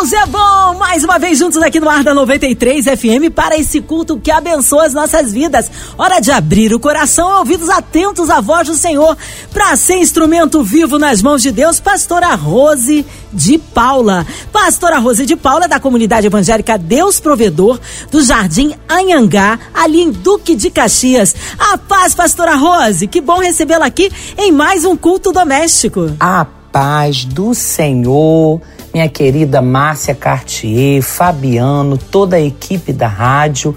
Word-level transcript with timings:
Deus 0.00 0.14
é 0.14 0.24
bom. 0.24 0.78
Mais 0.78 1.04
uma 1.04 1.18
vez 1.18 1.38
juntos 1.38 1.62
aqui 1.62 1.78
no 1.78 1.86
ar 1.86 2.02
da 2.02 2.14
93 2.14 2.86
FM 2.86 3.30
para 3.34 3.58
esse 3.58 3.82
culto 3.82 4.18
que 4.18 4.30
abençoa 4.30 4.86
as 4.86 4.94
nossas 4.94 5.30
vidas. 5.30 5.70
Hora 5.98 6.20
de 6.20 6.30
abrir 6.30 6.72
o 6.72 6.80
coração 6.80 7.28
e 7.30 7.34
ouvidos 7.34 7.68
atentos 7.68 8.30
à 8.30 8.40
voz 8.40 8.66
do 8.66 8.74
Senhor 8.74 9.14
para 9.52 9.76
ser 9.76 9.96
instrumento 9.96 10.62
vivo 10.62 10.98
nas 10.98 11.20
mãos 11.20 11.42
de 11.42 11.52
Deus. 11.52 11.80
Pastora 11.80 12.34
Rose 12.34 13.04
de 13.30 13.58
Paula. 13.58 14.26
Pastora 14.50 14.98
Rose 14.98 15.26
de 15.26 15.36
Paula, 15.36 15.68
da 15.68 15.78
comunidade 15.78 16.26
evangélica 16.26 16.78
Deus 16.78 17.20
Provedor, 17.20 17.78
do 18.10 18.22
Jardim 18.22 18.74
Anhangá, 18.88 19.58
ali 19.74 20.00
em 20.00 20.10
Duque 20.10 20.56
de 20.56 20.70
Caxias. 20.70 21.36
A 21.58 21.76
paz, 21.76 22.14
Pastora 22.14 22.54
Rose, 22.54 23.06
que 23.06 23.20
bom 23.20 23.38
recebê-la 23.38 23.84
aqui 23.84 24.10
em 24.38 24.50
mais 24.50 24.86
um 24.86 24.96
culto 24.96 25.30
doméstico. 25.30 26.10
A 26.18 26.46
paz 26.72 27.24
do 27.24 27.52
Senhor, 27.52 28.62
minha 28.92 29.08
querida 29.08 29.62
Márcia 29.62 30.14
Cartier, 30.14 31.00
Fabiano, 31.02 31.96
toda 31.96 32.36
a 32.36 32.40
equipe 32.40 32.92
da 32.92 33.06
rádio 33.06 33.74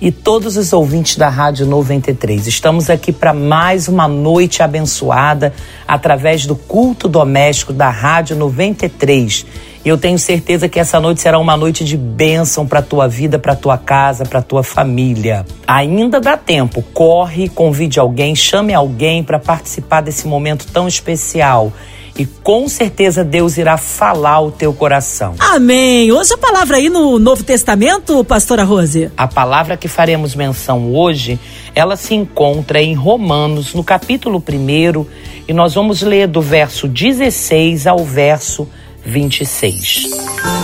e 0.00 0.10
todos 0.12 0.56
os 0.56 0.72
ouvintes 0.72 1.16
da 1.16 1.28
Rádio 1.28 1.66
93. 1.66 2.46
Estamos 2.46 2.88
aqui 2.88 3.12
para 3.12 3.32
mais 3.32 3.88
uma 3.88 4.06
noite 4.06 4.62
abençoada 4.62 5.52
através 5.86 6.46
do 6.46 6.54
culto 6.54 7.08
doméstico 7.08 7.72
da 7.72 7.90
Rádio 7.90 8.36
93. 8.36 9.46
E 9.84 9.88
eu 9.88 9.96
tenho 9.96 10.18
certeza 10.18 10.68
que 10.68 10.78
essa 10.78 11.00
noite 11.00 11.20
será 11.20 11.38
uma 11.38 11.56
noite 11.56 11.84
de 11.84 11.96
bênção 11.96 12.66
para 12.66 12.82
tua 12.82 13.08
vida, 13.08 13.38
para 13.38 13.56
tua 13.56 13.78
casa, 13.78 14.24
para 14.24 14.42
tua 14.42 14.62
família. 14.62 15.46
Ainda 15.66 16.20
dá 16.20 16.36
tempo. 16.36 16.82
Corre, 16.92 17.48
convide 17.48 17.98
alguém, 17.98 18.34
chame 18.34 18.74
alguém 18.74 19.22
para 19.22 19.38
participar 19.38 20.00
desse 20.00 20.26
momento 20.26 20.66
tão 20.72 20.86
especial 20.86 21.72
e 22.18 22.26
com 22.26 22.68
certeza 22.68 23.24
Deus 23.24 23.56
irá 23.56 23.76
falar 23.76 24.40
o 24.40 24.50
teu 24.50 24.74
coração. 24.74 25.36
Amém. 25.38 26.10
Hoje 26.10 26.34
a 26.34 26.38
palavra 26.38 26.78
aí 26.78 26.90
no 26.90 27.18
Novo 27.18 27.44
Testamento, 27.44 28.24
pastora 28.24 28.64
Rose. 28.64 29.10
A 29.16 29.28
palavra 29.28 29.76
que 29.76 29.86
faremos 29.86 30.34
menção 30.34 30.92
hoje, 30.94 31.38
ela 31.74 31.96
se 31.96 32.14
encontra 32.14 32.82
em 32.82 32.94
Romanos, 32.94 33.72
no 33.72 33.84
capítulo 33.84 34.42
1, 34.46 35.06
e 35.46 35.52
nós 35.52 35.74
vamos 35.74 36.02
ler 36.02 36.26
do 36.26 36.42
verso 36.42 36.88
16 36.88 37.86
ao 37.86 38.04
verso 38.04 38.68
26. 39.04 40.10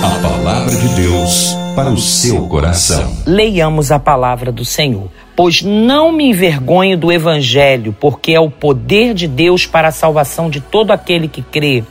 A 0.02 0.20
palavra 0.20 0.74
de 0.74 0.88
Deus 0.88 1.54
para 1.76 1.90
o 1.90 1.98
seu 1.98 2.46
coração. 2.48 3.16
Leiamos 3.26 3.92
a 3.92 3.98
palavra 3.98 4.50
do 4.50 4.64
Senhor. 4.64 5.08
Pois 5.36 5.62
não 5.62 6.12
me 6.12 6.24
envergonho 6.30 6.96
do 6.96 7.10
evangelho, 7.10 7.96
porque 7.98 8.32
é 8.32 8.40
o 8.40 8.50
poder 8.50 9.14
de 9.14 9.26
Deus 9.26 9.66
para 9.66 9.88
a 9.88 9.92
salvação 9.92 10.48
de 10.48 10.60
todo 10.60 10.92
aquele 10.92 11.26
que 11.26 11.42
crê. 11.42 11.82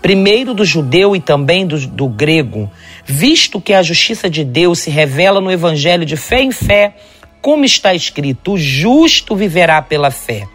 Primeiro 0.00 0.54
do 0.54 0.64
judeu 0.64 1.16
e 1.16 1.20
também 1.20 1.66
do, 1.66 1.84
do 1.86 2.08
grego, 2.08 2.70
visto 3.04 3.60
que 3.60 3.72
a 3.72 3.82
justiça 3.82 4.30
de 4.30 4.44
Deus 4.44 4.80
se 4.80 4.90
revela 4.90 5.40
no 5.40 5.50
evangelho 5.50 6.06
de 6.06 6.16
fé 6.16 6.42
em 6.42 6.52
fé, 6.52 6.94
como 7.40 7.64
está 7.64 7.92
escrito: 7.92 8.52
o 8.52 8.58
justo 8.58 9.34
viverá 9.34 9.82
pela 9.82 10.10
fé. 10.10 10.46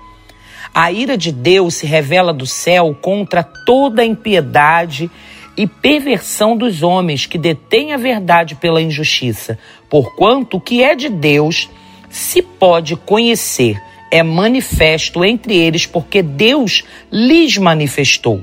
A 0.73 0.89
ira 0.89 1.17
de 1.17 1.33
Deus 1.33 1.75
se 1.75 1.85
revela 1.85 2.31
do 2.31 2.45
céu 2.45 2.97
contra 3.01 3.43
toda 3.43 4.03
a 4.03 4.05
impiedade 4.05 5.11
e 5.57 5.67
perversão 5.67 6.55
dos 6.55 6.81
homens 6.81 7.25
que 7.25 7.37
detêm 7.37 7.91
a 7.91 7.97
verdade 7.97 8.55
pela 8.55 8.81
injustiça, 8.81 9.59
porquanto 9.89 10.57
o 10.57 10.61
que 10.61 10.81
é 10.81 10.95
de 10.95 11.09
Deus 11.09 11.69
se 12.11 12.41
pode 12.41 12.95
conhecer, 12.95 13.81
é 14.11 14.21
manifesto 14.21 15.23
entre 15.23 15.55
eles, 15.55 15.85
porque 15.85 16.21
Deus 16.21 16.83
lhes 17.11 17.57
manifestou. 17.57 18.41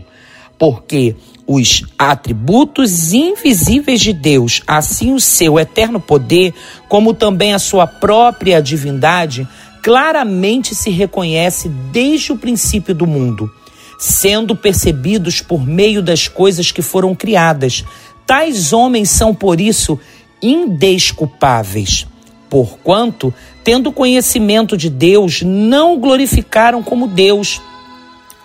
Porque 0.59 1.15
os 1.47 1.85
atributos 1.99 3.13
invisíveis 3.13 4.01
de 4.01 4.13
Deus, 4.13 4.63
assim 4.67 5.15
o 5.15 5.21
seu 5.21 5.59
eterno 5.59 6.01
poder, 6.01 6.53
como 6.89 7.15
também 7.15 7.55
a 7.55 7.59
sua 7.59 7.87
própria 7.87 8.61
divindade, 8.61 9.47
claramente 9.83 10.75
se 10.75 10.91
reconhece 10.91 11.69
desde 11.69 12.33
o 12.33 12.39
princípio 12.39 12.95
do 12.95 13.07
mundo, 13.07 13.51
sendo 13.99 14.57
percebidos 14.57 15.41
por 15.41 15.67
meio 15.67 16.03
das 16.03 16.29
coisas 16.29 16.71
que 16.71 16.83
foram 16.83 17.15
criadas. 17.15 17.85
Tais 18.27 18.73
homens 18.73 19.09
são, 19.09 19.35
por 19.35 19.61
isso, 19.61 19.99
indesculpáveis, 20.43 22.07
porquanto 22.49 23.33
tendo 23.63 23.93
conhecimento 23.93 24.77
de 24.77 24.89
Deus, 24.89 25.43
não 25.43 25.95
o 25.95 25.99
glorificaram 25.99 26.83
como 26.83 27.07
Deus, 27.07 27.61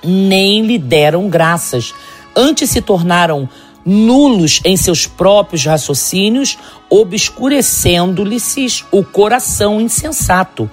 nem 0.03 0.66
lhe 0.66 0.78
deram 0.78 1.30
graças. 1.30 1.94
Antes 2.36 2.69
se 2.69 2.81
tornaram 2.81 3.47
nulos 3.86 4.62
em 4.66 4.75
seus 4.75 5.08
próprios 5.08 5.66
raciocínios, 5.66 6.58
obscurecendo-lhes 6.90 8.86
o 8.92 9.03
coração 9.03 9.80
insensato. 9.80 10.69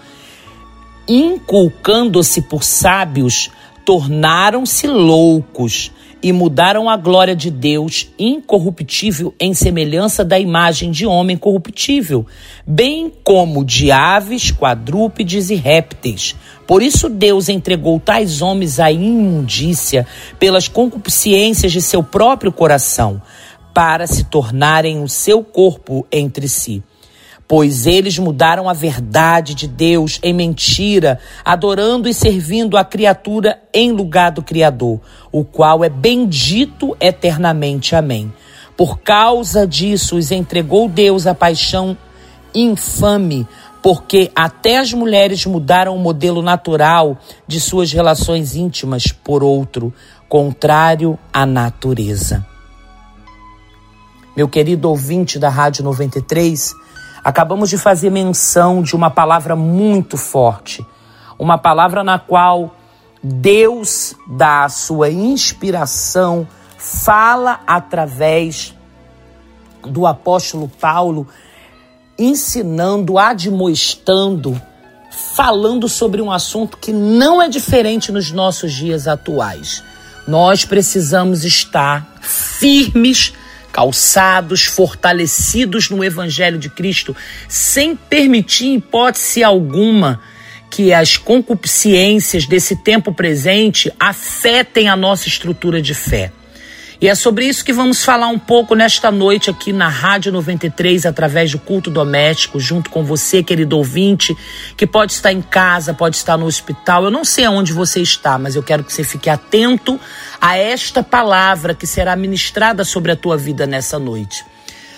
Inculcando-se 1.07 2.43
por 2.43 2.63
sábios, 2.63 3.51
tornaram-se 3.85 4.87
loucos 4.87 5.93
e 6.23 6.33
mudaram 6.33 6.89
a 6.89 6.97
glória 6.97 7.35
de 7.35 7.51
Deus 7.51 8.09
incorruptível 8.19 9.35
em 9.41 9.55
semelhança 9.55 10.25
da 10.25 10.39
imagem 10.39 10.91
de 10.91 11.07
homem 11.07 11.37
corruptível, 11.37 12.27
bem 12.67 13.13
como 13.25 13.65
de 13.65 13.91
aves, 13.91 14.51
quadrúpedes 14.51 15.51
e 15.51 15.55
répteis. 15.55 16.37
Por 16.67 16.83
isso 16.83 17.09
Deus 17.09 17.49
entregou 17.49 17.99
tais 17.99 18.43
homens 18.43 18.79
à 18.79 18.93
imundícia 18.93 20.07
pelas 20.39 20.69
concupiscências 20.69 21.73
de 21.73 21.81
seu 21.81 22.03
próprio 22.03 22.53
coração, 22.53 23.21
para 23.73 24.07
se 24.07 24.25
tornarem 24.25 25.03
o 25.03 25.09
seu 25.09 25.43
corpo 25.45 26.07
entre 26.11 26.49
si 26.49 26.83
pois 27.51 27.85
eles 27.85 28.17
mudaram 28.17 28.69
a 28.69 28.73
verdade 28.73 29.57
de 29.57 29.67
Deus 29.67 30.21
em 30.23 30.33
mentira, 30.33 31.19
adorando 31.45 32.09
e 32.09 32.15
servindo 32.15 32.77
a 32.77 32.85
criatura 32.85 33.61
em 33.75 33.91
lugar 33.91 34.31
do 34.31 34.41
Criador, 34.41 35.01
o 35.33 35.43
qual 35.43 35.83
é 35.83 35.89
bendito 35.89 36.97
eternamente. 37.01 37.97
Amém. 37.97 38.33
Por 38.77 39.01
causa 39.01 39.67
disso, 39.67 40.15
os 40.15 40.31
entregou 40.31 40.89
Deus 40.89 41.27
a 41.27 41.35
paixão 41.35 41.99
infame, 42.55 43.45
porque 43.83 44.31
até 44.33 44.79
as 44.79 44.93
mulheres 44.93 45.45
mudaram 45.45 45.97
o 45.97 45.99
modelo 45.99 46.43
natural 46.43 47.19
de 47.49 47.59
suas 47.59 47.91
relações 47.91 48.55
íntimas 48.55 49.09
por 49.09 49.43
outro, 49.43 49.93
contrário 50.29 51.19
à 51.33 51.45
natureza. 51.45 52.47
Meu 54.37 54.49
querido 54.49 54.89
ouvinte 54.89 55.37
da 55.37 55.49
Rádio 55.49 55.83
93, 55.83 56.73
Acabamos 57.31 57.71
de 57.71 57.79
fazer 57.79 58.11
menção 58.11 58.83
de 58.83 58.97
uma 58.97 59.09
palavra 59.09 59.55
muito 59.55 60.17
forte, 60.17 60.85
uma 61.39 61.57
palavra 61.57 62.03
na 62.03 62.19
qual 62.19 62.75
Deus 63.23 64.17
dá 64.27 64.65
a 64.65 64.69
sua 64.69 65.11
inspiração, 65.11 66.45
fala 66.77 67.61
através 67.69 68.75
do 69.85 70.09
apóstolo 70.09 70.69
Paulo, 70.81 71.29
ensinando, 72.19 73.17
admoestando, 73.17 74.61
falando 75.37 75.89
sobre 75.89 76.21
um 76.21 76.33
assunto 76.33 76.79
que 76.79 76.93
não 76.93 77.41
é 77.41 77.49
diferente 77.49 78.11
nos 78.11 78.33
nossos 78.33 78.73
dias 78.73 79.07
atuais. 79.07 79.85
Nós 80.27 80.65
precisamos 80.65 81.45
estar 81.45 82.13
firmes 82.21 83.35
calçados, 83.73 84.65
fortalecidos 84.65 85.91
no 85.91 86.05
Evangelho 86.05 86.59
de 86.59 86.69
Cristo, 86.69 87.15
sem 87.49 87.97
permitir, 87.97 88.75
hipótese 88.75 89.43
alguma, 89.43 90.21
que 90.71 90.93
as 90.93 91.17
concupiscências 91.17 92.47
desse 92.47 92.77
tempo 92.77 93.13
presente 93.13 93.93
afetem 93.99 94.89
a 94.89 94.97
nossa 94.97 95.29
estrutura 95.29 95.83
de 95.83 95.95
fé. 95.95 96.33
E 97.01 97.09
é 97.09 97.15
sobre 97.15 97.47
isso 97.47 97.65
que 97.65 97.73
vamos 97.73 98.05
falar 98.05 98.29
um 98.29 98.39
pouco 98.39 98.75
nesta 98.75 99.11
noite 99.11 99.49
aqui 99.49 99.73
na 99.73 99.89
Rádio 99.89 100.31
93, 100.31 101.07
através 101.07 101.51
do 101.51 101.59
culto 101.59 101.91
doméstico, 101.91 102.61
junto 102.61 102.91
com 102.91 103.03
você, 103.03 103.43
querido 103.43 103.79
ouvinte, 103.79 104.37
que 104.77 104.87
pode 104.87 105.13
estar 105.13 105.33
em 105.33 105.41
casa, 105.41 105.95
pode 105.95 106.17
estar 106.17 106.37
no 106.37 106.45
hospital. 106.45 107.05
Eu 107.05 107.11
não 107.11 107.25
sei 107.25 107.47
aonde 107.47 107.73
você 107.73 108.03
está, 108.03 108.39
mas 108.39 108.55
eu 108.55 108.63
quero 108.63 108.85
que 108.85 108.93
você 108.93 109.03
fique 109.03 109.31
atento 109.31 109.99
a 110.39 110.59
esta 110.59 111.03
palavra 111.03 111.75
que 111.75 111.87
será 111.87 112.15
ministrada 112.15 112.85
sobre 112.85 113.13
a 113.13 113.17
tua 113.17 113.35
vida 113.35 113.67
nessa 113.67 113.99
noite. 113.99 114.45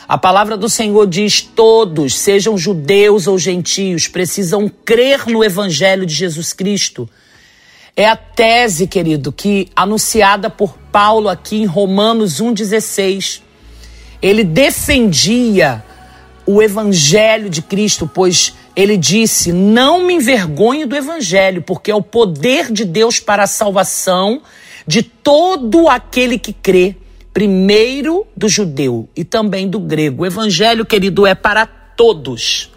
A 0.08 0.18
palavra 0.18 0.56
do 0.56 0.68
Senhor 0.68 1.06
diz: 1.06 1.40
todos, 1.40 2.18
sejam 2.18 2.58
judeus 2.58 3.28
ou 3.28 3.38
gentios, 3.38 4.08
precisam 4.08 4.68
crer 4.84 5.24
no 5.28 5.44
Evangelho 5.44 6.04
de 6.04 6.14
Jesus 6.14 6.52
Cristo. 6.52 7.08
É 7.94 8.06
a 8.06 8.16
tese, 8.16 8.86
querido, 8.86 9.30
que 9.30 9.68
anunciada 9.76 10.48
por 10.48 10.78
Paulo 10.90 11.28
aqui 11.28 11.60
em 11.60 11.66
Romanos 11.66 12.40
1,16. 12.40 13.42
Ele 14.22 14.42
defendia 14.42 15.84
o 16.46 16.62
evangelho 16.62 17.50
de 17.50 17.60
Cristo, 17.60 18.10
pois 18.12 18.54
ele 18.74 18.96
disse: 18.96 19.52
Não 19.52 20.06
me 20.06 20.14
envergonhe 20.14 20.86
do 20.86 20.96
evangelho, 20.96 21.60
porque 21.60 21.90
é 21.90 21.94
o 21.94 22.00
poder 22.00 22.72
de 22.72 22.86
Deus 22.86 23.20
para 23.20 23.42
a 23.42 23.46
salvação 23.46 24.40
de 24.86 25.02
todo 25.02 25.86
aquele 25.86 26.38
que 26.38 26.54
crê, 26.54 26.96
primeiro 27.34 28.26
do 28.34 28.48
judeu 28.48 29.06
e 29.14 29.22
também 29.22 29.68
do 29.68 29.78
grego. 29.78 30.22
O 30.22 30.26
evangelho, 30.26 30.86
querido, 30.86 31.26
é 31.26 31.34
para 31.34 31.66
todos. 31.66 32.71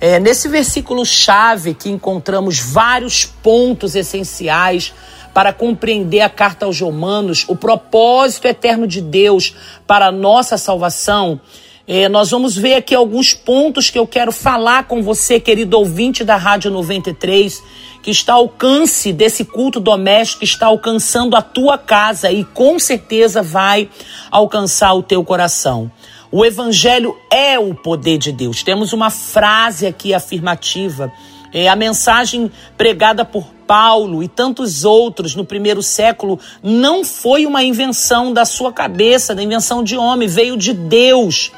É, 0.00 0.18
nesse 0.18 0.48
versículo 0.48 1.04
chave 1.04 1.74
que 1.74 1.90
encontramos 1.90 2.58
vários 2.58 3.26
pontos 3.26 3.94
essenciais 3.94 4.94
para 5.34 5.52
compreender 5.52 6.22
a 6.22 6.30
carta 6.30 6.64
aos 6.64 6.80
Romanos, 6.80 7.44
o 7.46 7.54
propósito 7.54 8.48
eterno 8.48 8.86
de 8.86 9.02
Deus 9.02 9.54
para 9.86 10.06
a 10.06 10.12
nossa 10.12 10.56
salvação. 10.56 11.38
É, 11.86 12.08
nós 12.08 12.30
vamos 12.30 12.56
ver 12.56 12.74
aqui 12.74 12.94
alguns 12.94 13.34
pontos 13.34 13.90
que 13.90 13.98
eu 13.98 14.06
quero 14.06 14.32
falar 14.32 14.84
com 14.84 15.02
você, 15.02 15.38
querido 15.38 15.76
ouvinte 15.76 16.24
da 16.24 16.36
Rádio 16.36 16.70
93, 16.70 17.62
que 18.02 18.10
está 18.10 18.34
ao 18.34 18.42
alcance 18.42 19.12
desse 19.12 19.44
culto 19.44 19.80
doméstico, 19.80 20.44
está 20.44 20.66
alcançando 20.66 21.36
a 21.36 21.42
tua 21.42 21.76
casa 21.76 22.30
e 22.30 22.42
com 22.42 22.78
certeza 22.78 23.42
vai 23.42 23.88
alcançar 24.30 24.94
o 24.94 25.02
teu 25.02 25.22
coração. 25.22 25.90
O 26.32 26.44
Evangelho 26.44 27.16
é 27.28 27.58
o 27.58 27.74
poder 27.74 28.16
de 28.16 28.30
Deus. 28.30 28.62
Temos 28.62 28.92
uma 28.92 29.10
frase 29.10 29.86
aqui 29.86 30.14
afirmativa. 30.14 31.12
É, 31.52 31.68
a 31.68 31.74
mensagem 31.74 32.50
pregada 32.78 33.24
por 33.24 33.46
Paulo 33.66 34.22
e 34.22 34.28
tantos 34.28 34.84
outros 34.84 35.34
no 35.34 35.44
primeiro 35.44 35.82
século 35.82 36.38
não 36.62 37.04
foi 37.04 37.46
uma 37.46 37.64
invenção 37.64 38.32
da 38.32 38.44
sua 38.44 38.72
cabeça, 38.72 39.34
da 39.34 39.42
invenção 39.42 39.82
de 39.82 39.96
homem, 39.96 40.28
veio 40.28 40.56
de 40.56 40.72
Deus 40.72 41.50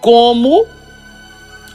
como 0.00 0.66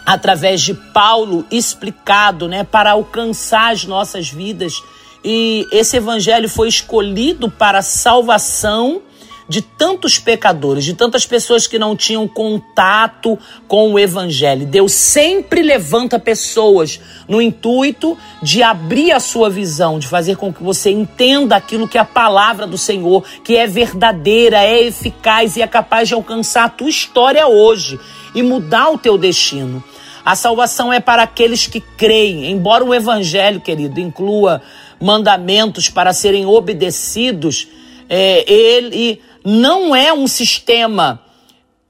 através 0.06 0.62
de 0.62 0.74
Paulo 0.74 1.46
explicado, 1.52 2.48
né, 2.48 2.64
para 2.64 2.92
alcançar 2.92 3.72
as 3.72 3.86
nossas 3.86 4.30
vidas. 4.30 4.82
E 5.24 5.68
esse 5.72 5.98
evangelho 5.98 6.50
foi 6.50 6.68
escolhido 6.68 7.50
para 7.50 7.82
salvação 7.82 9.02
de 9.48 9.62
tantos 9.62 10.18
pecadores, 10.20 10.86
de 10.86 10.94
tantas 10.94 11.26
pessoas 11.26 11.68
que 11.68 11.78
não 11.78 11.96
tinham 11.96 12.28
contato 12.28 13.38
com 13.68 13.94
o 13.94 14.00
Evangelho. 14.00 14.66
Deus 14.66 14.94
sempre 14.94 15.62
levanta 15.62 16.18
pessoas 16.20 17.00
no 17.28 17.42
intuito 17.42 18.18
de 18.42 18.64
abrir 18.64 19.12
a 19.12 19.20
sua 19.20 19.50
visão, 19.50 20.00
de 20.00 20.08
fazer 20.08 20.38
com 20.38 20.54
que 20.54 20.64
você 20.64 20.92
entenda 20.92 21.56
aquilo 21.56 21.88
que 21.88 21.98
é 21.98 22.02
a 22.02 22.06
palavra 22.06 22.66
do 22.66 22.78
Senhor, 22.78 23.24
que 23.44 23.56
é 23.56 23.68
verdadeira, 23.68 24.64
é 24.64 24.84
eficaz 24.84 25.58
e 25.58 25.62
é 25.62 25.68
capaz 25.68 26.08
de 26.08 26.14
alcançar 26.14 26.66
a 26.66 26.70
tua 26.70 26.90
história 26.90 27.48
hoje 27.48 28.00
e 28.34 28.42
mudar 28.42 28.90
o 28.90 28.98
teu 28.98 29.18
destino. 29.18 29.84
A 30.26 30.36
salvação 30.36 30.92
é 30.92 31.02
para 31.02 31.24
aqueles 31.24 31.68
que 31.68 31.82
creem, 31.82 32.50
embora 32.50 32.84
o 32.84 32.94
Evangelho, 32.94 33.60
querido, 33.60 34.00
inclua 34.00 34.62
mandamentos 35.00 35.90
para 35.90 36.14
serem 36.14 36.46
obedecidos, 36.46 37.68
é, 38.10 38.50
ele 38.50 39.22
não 39.44 39.96
é 39.96 40.14
um 40.14 40.28
sistema 40.28 41.20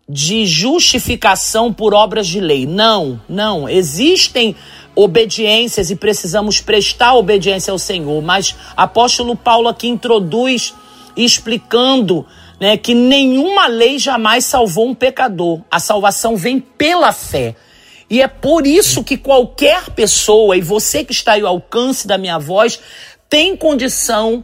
de 0.07 0.45
justificação 0.45 1.71
por 1.71 1.93
obras 1.93 2.27
de 2.27 2.39
lei. 2.39 2.65
Não, 2.65 3.21
não. 3.27 3.69
Existem 3.69 4.55
obediências 4.95 5.89
e 5.89 5.95
precisamos 5.95 6.61
prestar 6.61 7.15
obediência 7.15 7.71
ao 7.71 7.79
Senhor. 7.79 8.21
Mas 8.21 8.55
apóstolo 8.75 9.35
Paulo 9.35 9.67
aqui 9.67 9.87
introduz 9.87 10.73
explicando 11.15 12.25
né, 12.59 12.77
que 12.77 12.93
nenhuma 12.93 13.67
lei 13.67 13.97
jamais 13.97 14.45
salvou 14.45 14.87
um 14.87 14.95
pecador. 14.95 15.61
A 15.69 15.79
salvação 15.79 16.35
vem 16.35 16.59
pela 16.59 17.11
fé. 17.11 17.55
E 18.09 18.21
é 18.21 18.27
por 18.27 18.67
isso 18.67 19.03
que 19.03 19.17
qualquer 19.17 19.89
pessoa, 19.91 20.55
e 20.55 20.61
você 20.61 21.03
que 21.03 21.13
está 21.13 21.33
aí 21.33 21.41
ao 21.41 21.47
alcance 21.47 22.05
da 22.05 22.17
minha 22.17 22.37
voz, 22.37 22.79
tem 23.27 23.55
condição 23.55 24.43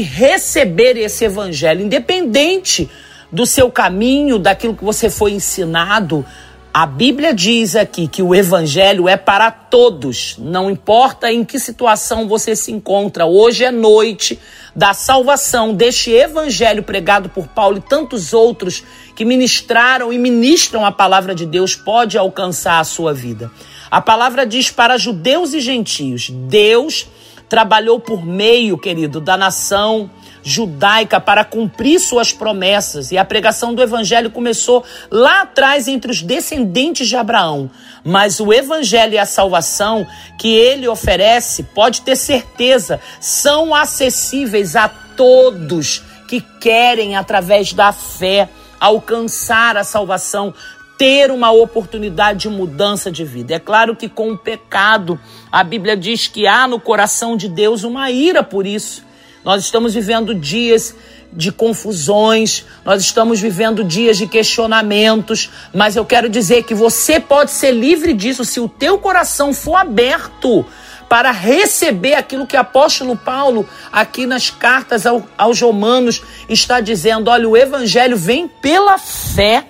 receber 0.00 0.96
esse 0.96 1.24
evangelho, 1.24 1.82
independente 1.82 2.88
do 3.30 3.44
seu 3.44 3.70
caminho, 3.70 4.38
daquilo 4.38 4.76
que 4.76 4.84
você 4.84 5.10
foi 5.10 5.32
ensinado. 5.32 6.24
A 6.72 6.86
Bíblia 6.86 7.32
diz 7.32 7.76
aqui 7.76 8.08
que 8.08 8.20
o 8.20 8.34
evangelho 8.34 9.08
é 9.08 9.16
para 9.16 9.48
todos, 9.50 10.34
não 10.38 10.68
importa 10.68 11.32
em 11.32 11.44
que 11.44 11.56
situação 11.58 12.26
você 12.26 12.56
se 12.56 12.72
encontra. 12.72 13.26
Hoje 13.26 13.64
é 13.64 13.70
noite 13.70 14.40
da 14.74 14.92
salvação 14.92 15.72
deste 15.72 16.10
evangelho 16.10 16.82
pregado 16.82 17.28
por 17.28 17.46
Paulo 17.46 17.78
e 17.78 17.80
tantos 17.80 18.32
outros 18.32 18.82
que 19.14 19.24
ministraram 19.24 20.12
e 20.12 20.18
ministram 20.18 20.84
a 20.84 20.90
palavra 20.90 21.32
de 21.32 21.46
Deus 21.46 21.76
pode 21.76 22.18
alcançar 22.18 22.80
a 22.80 22.84
sua 22.84 23.14
vida. 23.14 23.52
A 23.88 24.00
palavra 24.00 24.44
diz 24.44 24.68
para 24.68 24.98
judeus 24.98 25.54
e 25.54 25.60
gentios: 25.60 26.28
Deus 26.28 27.06
trabalhou 27.54 28.00
por 28.00 28.26
meio, 28.26 28.76
querido, 28.76 29.20
da 29.20 29.36
nação 29.36 30.10
judaica 30.42 31.20
para 31.20 31.44
cumprir 31.44 32.00
suas 32.00 32.32
promessas. 32.32 33.12
E 33.12 33.16
a 33.16 33.24
pregação 33.24 33.72
do 33.72 33.80
evangelho 33.80 34.28
começou 34.28 34.82
lá 35.08 35.42
atrás 35.42 35.86
entre 35.86 36.10
os 36.10 36.20
descendentes 36.20 37.06
de 37.06 37.14
Abraão. 37.14 37.70
Mas 38.02 38.40
o 38.40 38.52
evangelho 38.52 39.14
e 39.14 39.18
a 39.18 39.24
salvação 39.24 40.04
que 40.36 40.52
ele 40.52 40.88
oferece, 40.88 41.62
pode 41.62 42.00
ter 42.00 42.16
certeza, 42.16 42.98
são 43.20 43.72
acessíveis 43.72 44.74
a 44.74 44.88
todos 44.88 46.02
que 46.26 46.40
querem, 46.60 47.14
através 47.14 47.72
da 47.72 47.92
fé, 47.92 48.48
alcançar 48.80 49.76
a 49.76 49.84
salvação 49.84 50.52
ter 50.98 51.30
uma 51.30 51.50
oportunidade 51.50 52.40
de 52.40 52.48
mudança 52.48 53.10
de 53.10 53.24
vida. 53.24 53.54
É 53.54 53.58
claro 53.58 53.96
que 53.96 54.08
com 54.08 54.32
o 54.32 54.38
pecado, 54.38 55.18
a 55.50 55.64
Bíblia 55.64 55.96
diz 55.96 56.26
que 56.26 56.46
há 56.46 56.66
no 56.68 56.78
coração 56.78 57.36
de 57.36 57.48
Deus 57.48 57.82
uma 57.84 58.10
ira 58.10 58.42
por 58.42 58.66
isso. 58.66 59.04
Nós 59.44 59.62
estamos 59.62 59.92
vivendo 59.92 60.34
dias 60.34 60.94
de 61.32 61.50
confusões, 61.50 62.64
nós 62.84 63.02
estamos 63.02 63.40
vivendo 63.40 63.82
dias 63.82 64.16
de 64.16 64.26
questionamentos, 64.26 65.50
mas 65.74 65.96
eu 65.96 66.04
quero 66.04 66.28
dizer 66.28 66.62
que 66.62 66.74
você 66.74 67.18
pode 67.18 67.50
ser 67.50 67.72
livre 67.72 68.14
disso 68.14 68.44
se 68.44 68.60
o 68.60 68.68
teu 68.68 68.98
coração 68.98 69.52
for 69.52 69.74
aberto 69.74 70.64
para 71.08 71.32
receber 71.32 72.14
aquilo 72.14 72.46
que 72.46 72.56
o 72.56 72.60
apóstolo 72.60 73.16
Paulo, 73.16 73.68
aqui 73.92 74.26
nas 74.26 74.48
cartas 74.48 75.04
aos 75.36 75.60
Romanos, 75.60 76.22
está 76.48 76.80
dizendo: 76.80 77.28
olha, 77.30 77.48
o 77.48 77.56
evangelho 77.56 78.16
vem 78.16 78.48
pela 78.48 78.96
fé 78.96 79.66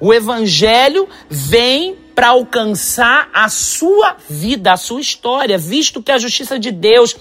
o 0.00 0.12
evangelho 0.12 1.08
vem 1.28 1.96
para 2.14 2.28
alcançar 2.28 3.28
a 3.32 3.48
sua 3.48 4.16
vida, 4.28 4.72
a 4.72 4.76
sua 4.76 5.00
história, 5.00 5.58
visto 5.58 6.02
que 6.02 6.10
a 6.10 6.18
justiça 6.18 6.58
de 6.58 6.70
Deus 6.70 7.14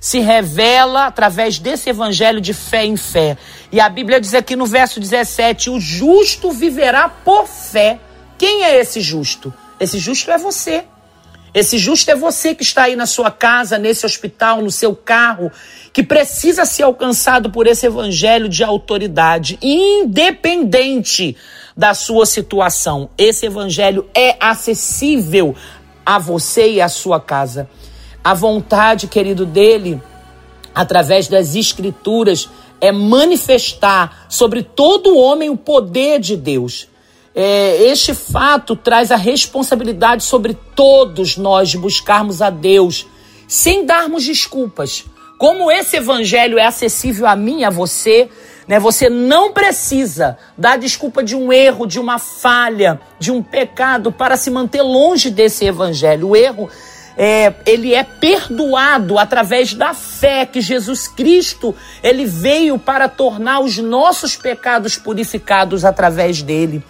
se 0.00 0.20
revela 0.20 1.06
através 1.06 1.58
desse 1.58 1.90
evangelho 1.90 2.40
de 2.40 2.54
fé 2.54 2.84
em 2.84 2.96
fé. 2.96 3.36
E 3.72 3.80
a 3.80 3.88
Bíblia 3.88 4.20
diz 4.20 4.34
aqui 4.34 4.54
no 4.54 4.66
verso 4.66 5.00
17: 5.00 5.70
o 5.70 5.80
justo 5.80 6.52
viverá 6.52 7.08
por 7.08 7.46
fé. 7.46 7.98
Quem 8.38 8.64
é 8.64 8.78
esse 8.78 9.00
justo? 9.00 9.52
Esse 9.80 9.98
justo 9.98 10.30
é 10.30 10.38
você. 10.38 10.84
Esse 11.52 11.78
justo 11.78 12.10
é 12.10 12.14
você 12.14 12.54
que 12.54 12.62
está 12.62 12.82
aí 12.82 12.96
na 12.96 13.06
sua 13.06 13.30
casa, 13.30 13.78
nesse 13.78 14.04
hospital, 14.04 14.60
no 14.60 14.70
seu 14.70 14.94
carro, 14.94 15.50
que 15.90 16.02
precisa 16.02 16.66
ser 16.66 16.82
alcançado 16.82 17.50
por 17.50 17.66
esse 17.66 17.86
evangelho 17.86 18.46
de 18.46 18.62
autoridade, 18.62 19.58
independente 19.62 21.34
da 21.76 21.92
sua 21.92 22.24
situação. 22.24 23.10
Esse 23.18 23.46
evangelho 23.46 24.08
é 24.14 24.36
acessível 24.40 25.54
a 26.04 26.18
você 26.18 26.70
e 26.72 26.80
à 26.80 26.88
sua 26.88 27.20
casa. 27.20 27.68
A 28.24 28.32
vontade, 28.32 29.06
querido, 29.06 29.44
dele, 29.44 30.00
através 30.74 31.28
das 31.28 31.54
escrituras, 31.54 32.48
é 32.80 32.90
manifestar 32.90 34.26
sobre 34.28 34.62
todo 34.62 35.16
homem 35.16 35.50
o 35.50 35.56
poder 35.56 36.20
de 36.20 36.36
Deus. 36.36 36.88
É, 37.34 37.82
este 37.82 38.14
fato 38.14 38.74
traz 38.74 39.12
a 39.12 39.16
responsabilidade 39.16 40.24
sobre 40.24 40.56
todos 40.74 41.36
nós 41.36 41.68
de 41.68 41.76
buscarmos 41.76 42.40
a 42.40 42.48
Deus 42.48 43.06
sem 43.46 43.84
darmos 43.84 44.24
desculpas. 44.24 45.04
Como 45.38 45.70
esse 45.70 45.96
evangelho 45.96 46.58
é 46.58 46.64
acessível 46.64 47.26
a 47.26 47.36
mim, 47.36 47.62
a 47.62 47.70
você, 47.70 48.28
né? 48.66 48.78
Você 48.78 49.08
não 49.08 49.52
precisa 49.52 50.36
dar 50.56 50.76
desculpa 50.76 51.22
de 51.22 51.36
um 51.36 51.52
erro, 51.52 51.86
de 51.86 52.00
uma 52.00 52.18
falha, 52.18 53.00
de 53.18 53.30
um 53.30 53.42
pecado 53.42 54.10
para 54.10 54.36
se 54.36 54.50
manter 54.50 54.82
longe 54.82 55.30
desse 55.30 55.64
evangelho. 55.64 56.30
O 56.30 56.36
erro 56.36 56.68
é, 57.16 57.54
ele 57.64 57.94
é 57.94 58.04
perdoado 58.04 59.18
através 59.18 59.72
da 59.72 59.94
fé 59.94 60.44
que 60.44 60.60
Jesus 60.60 61.08
Cristo 61.08 61.74
ele 62.02 62.26
veio 62.26 62.78
para 62.78 63.08
tornar 63.08 63.60
os 63.60 63.78
nossos 63.78 64.36
pecados 64.36 64.96
purificados 64.96 65.84
através 65.84 66.42
dele. 66.42 66.82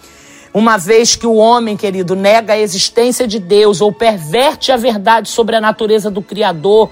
Uma 0.53 0.77
vez 0.77 1.15
que 1.15 1.27
o 1.27 1.35
homem, 1.35 1.77
querido, 1.77 2.15
nega 2.15 2.53
a 2.53 2.57
existência 2.57 3.27
de 3.27 3.39
Deus 3.39 3.79
ou 3.79 3.91
perverte 3.91 4.71
a 4.71 4.77
verdade 4.77 5.29
sobre 5.29 5.55
a 5.55 5.61
natureza 5.61 6.09
do 6.09 6.21
Criador, 6.21 6.89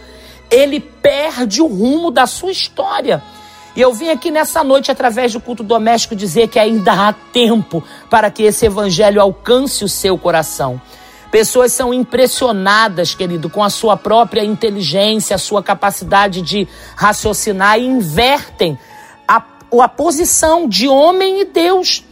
ele 0.51 0.79
perde 0.79 1.61
o 1.61 1.67
rumo 1.67 2.11
da 2.11 2.27
sua 2.27 2.51
história. 2.51 3.23
E 3.75 3.81
eu 3.81 3.93
vim 3.93 4.09
aqui 4.09 4.31
nessa 4.31 4.63
noite, 4.63 4.89
através 4.89 5.33
do 5.33 5.41
culto 5.41 5.61
doméstico, 5.61 6.15
dizer 6.15 6.47
que 6.47 6.57
ainda 6.57 6.93
há 6.93 7.11
tempo 7.11 7.83
para 8.09 8.31
que 8.31 8.43
esse 8.43 8.65
evangelho 8.65 9.21
alcance 9.21 9.83
o 9.83 9.89
seu 9.89 10.17
coração. 10.17 10.79
Pessoas 11.29 11.73
são 11.73 11.93
impressionadas, 11.93 13.13
querido, 13.13 13.49
com 13.49 13.61
a 13.61 13.69
sua 13.69 13.97
própria 13.97 14.45
inteligência, 14.45 15.35
a 15.35 15.39
sua 15.39 15.61
capacidade 15.61 16.41
de 16.41 16.65
raciocinar 16.95 17.77
e 17.77 17.85
invertem 17.85 18.79
a, 19.27 19.43
a 19.81 19.89
posição 19.89 20.69
de 20.69 20.87
homem 20.87 21.41
e 21.41 21.45
Deus. 21.45 22.04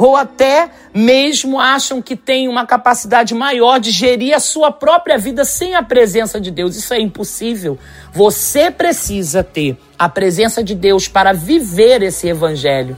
Ou 0.00 0.16
até 0.16 0.70
mesmo 0.94 1.60
acham 1.60 2.00
que 2.00 2.16
têm 2.16 2.48
uma 2.48 2.64
capacidade 2.64 3.34
maior 3.34 3.78
de 3.78 3.90
gerir 3.90 4.34
a 4.34 4.40
sua 4.40 4.72
própria 4.72 5.18
vida 5.18 5.44
sem 5.44 5.74
a 5.74 5.82
presença 5.82 6.40
de 6.40 6.50
Deus. 6.50 6.74
Isso 6.74 6.94
é 6.94 6.98
impossível. 6.98 7.78
Você 8.10 8.70
precisa 8.70 9.44
ter 9.44 9.76
a 9.98 10.08
presença 10.08 10.64
de 10.64 10.74
Deus 10.74 11.06
para 11.06 11.34
viver 11.34 12.02
esse 12.02 12.26
evangelho. 12.26 12.96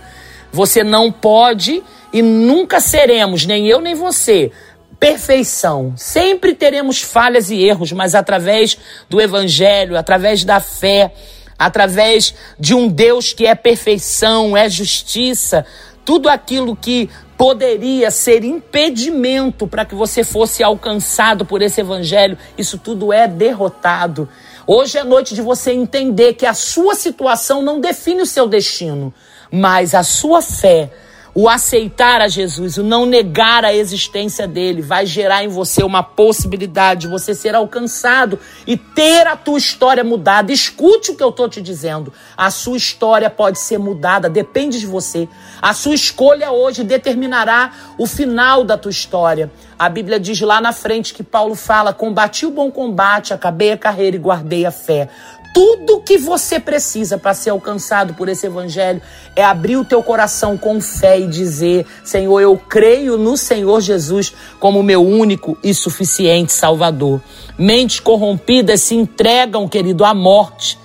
Você 0.52 0.84
não 0.84 1.10
pode 1.10 1.82
e 2.12 2.22
nunca 2.22 2.78
seremos, 2.78 3.44
nem 3.46 3.66
eu 3.66 3.80
nem 3.80 3.96
você, 3.96 4.52
perfeição. 5.00 5.94
Sempre 5.96 6.54
teremos 6.54 7.02
falhas 7.02 7.50
e 7.50 7.64
erros, 7.64 7.90
mas 7.90 8.14
através 8.14 8.78
do 9.10 9.20
Evangelho, 9.20 9.98
através 9.98 10.44
da 10.44 10.60
fé, 10.60 11.12
através 11.58 12.32
de 12.58 12.74
um 12.74 12.86
Deus 12.86 13.32
que 13.32 13.46
é 13.46 13.54
perfeição, 13.56 14.56
é 14.56 14.68
justiça, 14.68 15.66
tudo 16.04 16.28
aquilo 16.28 16.74
que 16.76 17.08
poderia 17.36 18.10
ser 18.10 18.44
impedimento 18.44 19.66
para 19.66 19.84
que 19.84 19.94
você 19.94 20.22
fosse 20.22 20.62
alcançado 20.62 21.44
por 21.44 21.62
esse 21.62 21.80
Evangelho, 21.80 22.38
isso 22.56 22.78
tudo 22.78 23.12
é 23.12 23.26
derrotado. 23.26 24.28
Hoje 24.66 24.98
é 24.98 25.04
noite 25.04 25.34
de 25.34 25.42
você 25.42 25.72
entender 25.72 26.34
que 26.34 26.46
a 26.46 26.54
sua 26.54 26.94
situação 26.94 27.62
não 27.62 27.80
define 27.80 28.22
o 28.22 28.26
seu 28.26 28.46
destino, 28.46 29.12
mas 29.50 29.94
a 29.94 30.02
sua 30.02 30.40
fé 30.40 30.90
o 31.34 31.48
aceitar 31.48 32.20
a 32.20 32.28
Jesus, 32.28 32.76
o 32.76 32.82
não 32.82 33.06
negar 33.06 33.64
a 33.64 33.74
existência 33.74 34.46
dele, 34.46 34.82
vai 34.82 35.06
gerar 35.06 35.42
em 35.42 35.48
você 35.48 35.82
uma 35.82 36.02
possibilidade 36.02 37.02
de 37.02 37.08
você 37.08 37.34
ser 37.34 37.54
alcançado 37.54 38.38
e 38.66 38.76
ter 38.76 39.26
a 39.26 39.34
tua 39.34 39.56
história 39.56 40.04
mudada. 40.04 40.52
Escute 40.52 41.10
o 41.10 41.16
que 41.16 41.22
eu 41.22 41.30
estou 41.30 41.48
te 41.48 41.62
dizendo. 41.62 42.12
A 42.36 42.50
sua 42.50 42.76
história 42.76 43.30
pode 43.30 43.58
ser 43.58 43.78
mudada, 43.78 44.28
depende 44.28 44.78
de 44.78 44.86
você. 44.86 45.26
A 45.60 45.72
sua 45.72 45.94
escolha 45.94 46.52
hoje 46.52 46.84
determinará 46.84 47.72
o 47.96 48.06
final 48.06 48.62
da 48.62 48.76
tua 48.76 48.90
história. 48.90 49.50
A 49.78 49.88
Bíblia 49.88 50.20
diz 50.20 50.40
lá 50.40 50.60
na 50.60 50.72
frente 50.72 51.14
que 51.14 51.22
Paulo 51.22 51.54
fala: 51.54 51.94
combati 51.94 52.44
o 52.44 52.50
bom 52.50 52.70
combate, 52.70 53.32
acabei 53.32 53.72
a 53.72 53.78
carreira 53.78 54.16
e 54.16 54.20
guardei 54.20 54.66
a 54.66 54.70
fé 54.70 55.08
tudo 55.52 56.00
que 56.00 56.16
você 56.16 56.58
precisa 56.58 57.18
para 57.18 57.34
ser 57.34 57.50
alcançado 57.50 58.14
por 58.14 58.28
esse 58.28 58.46
evangelho 58.46 59.02
é 59.36 59.44
abrir 59.44 59.76
o 59.76 59.84
teu 59.84 60.02
coração 60.02 60.56
com 60.56 60.80
fé 60.80 61.20
e 61.20 61.28
dizer: 61.28 61.86
Senhor, 62.02 62.40
eu 62.40 62.56
creio 62.56 63.18
no 63.18 63.36
Senhor 63.36 63.80
Jesus 63.80 64.32
como 64.58 64.82
meu 64.82 65.06
único 65.06 65.58
e 65.62 65.74
suficiente 65.74 66.52
Salvador. 66.52 67.20
Mentes 67.58 68.00
corrompidas 68.00 68.80
se 68.80 68.94
entregam, 68.94 69.68
querido, 69.68 70.04
à 70.04 70.14
morte. 70.14 70.78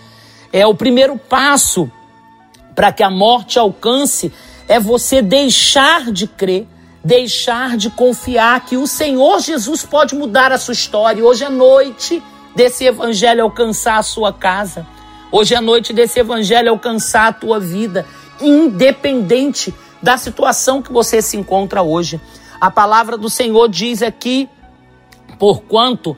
É 0.52 0.66
o 0.66 0.76
primeiro 0.76 1.18
passo 1.18 1.90
para 2.76 2.92
que 2.92 3.04
a 3.04 3.10
morte 3.10 3.58
alcance 3.58 4.32
é 4.68 4.80
você 4.80 5.22
deixar 5.22 6.12
de 6.12 6.28
crer, 6.28 6.68
deixar 7.04 7.78
de 7.78 7.90
confiar 7.90 8.66
que 8.66 8.76
o 8.76 8.86
Senhor 8.86 9.40
Jesus 9.40 9.84
pode 9.84 10.14
mudar 10.14 10.52
a 10.52 10.58
sua 10.58 10.74
história. 10.74 11.24
Hoje 11.24 11.46
é 11.46 11.50
noite 11.50 12.22
desse 12.58 12.86
evangelho 12.86 13.44
alcançar 13.44 14.00
a 14.00 14.04
sua 14.04 14.34
casa. 14.34 14.84
Hoje 15.32 15.54
é 15.54 15.62
noite 15.62 15.94
desse 15.94 16.20
evangelho 16.20 16.72
alcançar 16.72 17.28
a 17.28 17.32
tua 17.32 17.60
vida, 17.60 18.04
independente 18.42 19.72
da 20.02 20.18
situação 20.18 20.82
que 20.82 20.92
você 20.92 21.22
se 21.22 21.38
encontra 21.38 21.84
hoje. 21.84 22.20
A 22.60 22.72
palavra 22.72 23.16
do 23.16 23.30
Senhor 23.30 23.70
diz 23.70 24.02
aqui: 24.02 24.50
porquanto, 25.38 26.18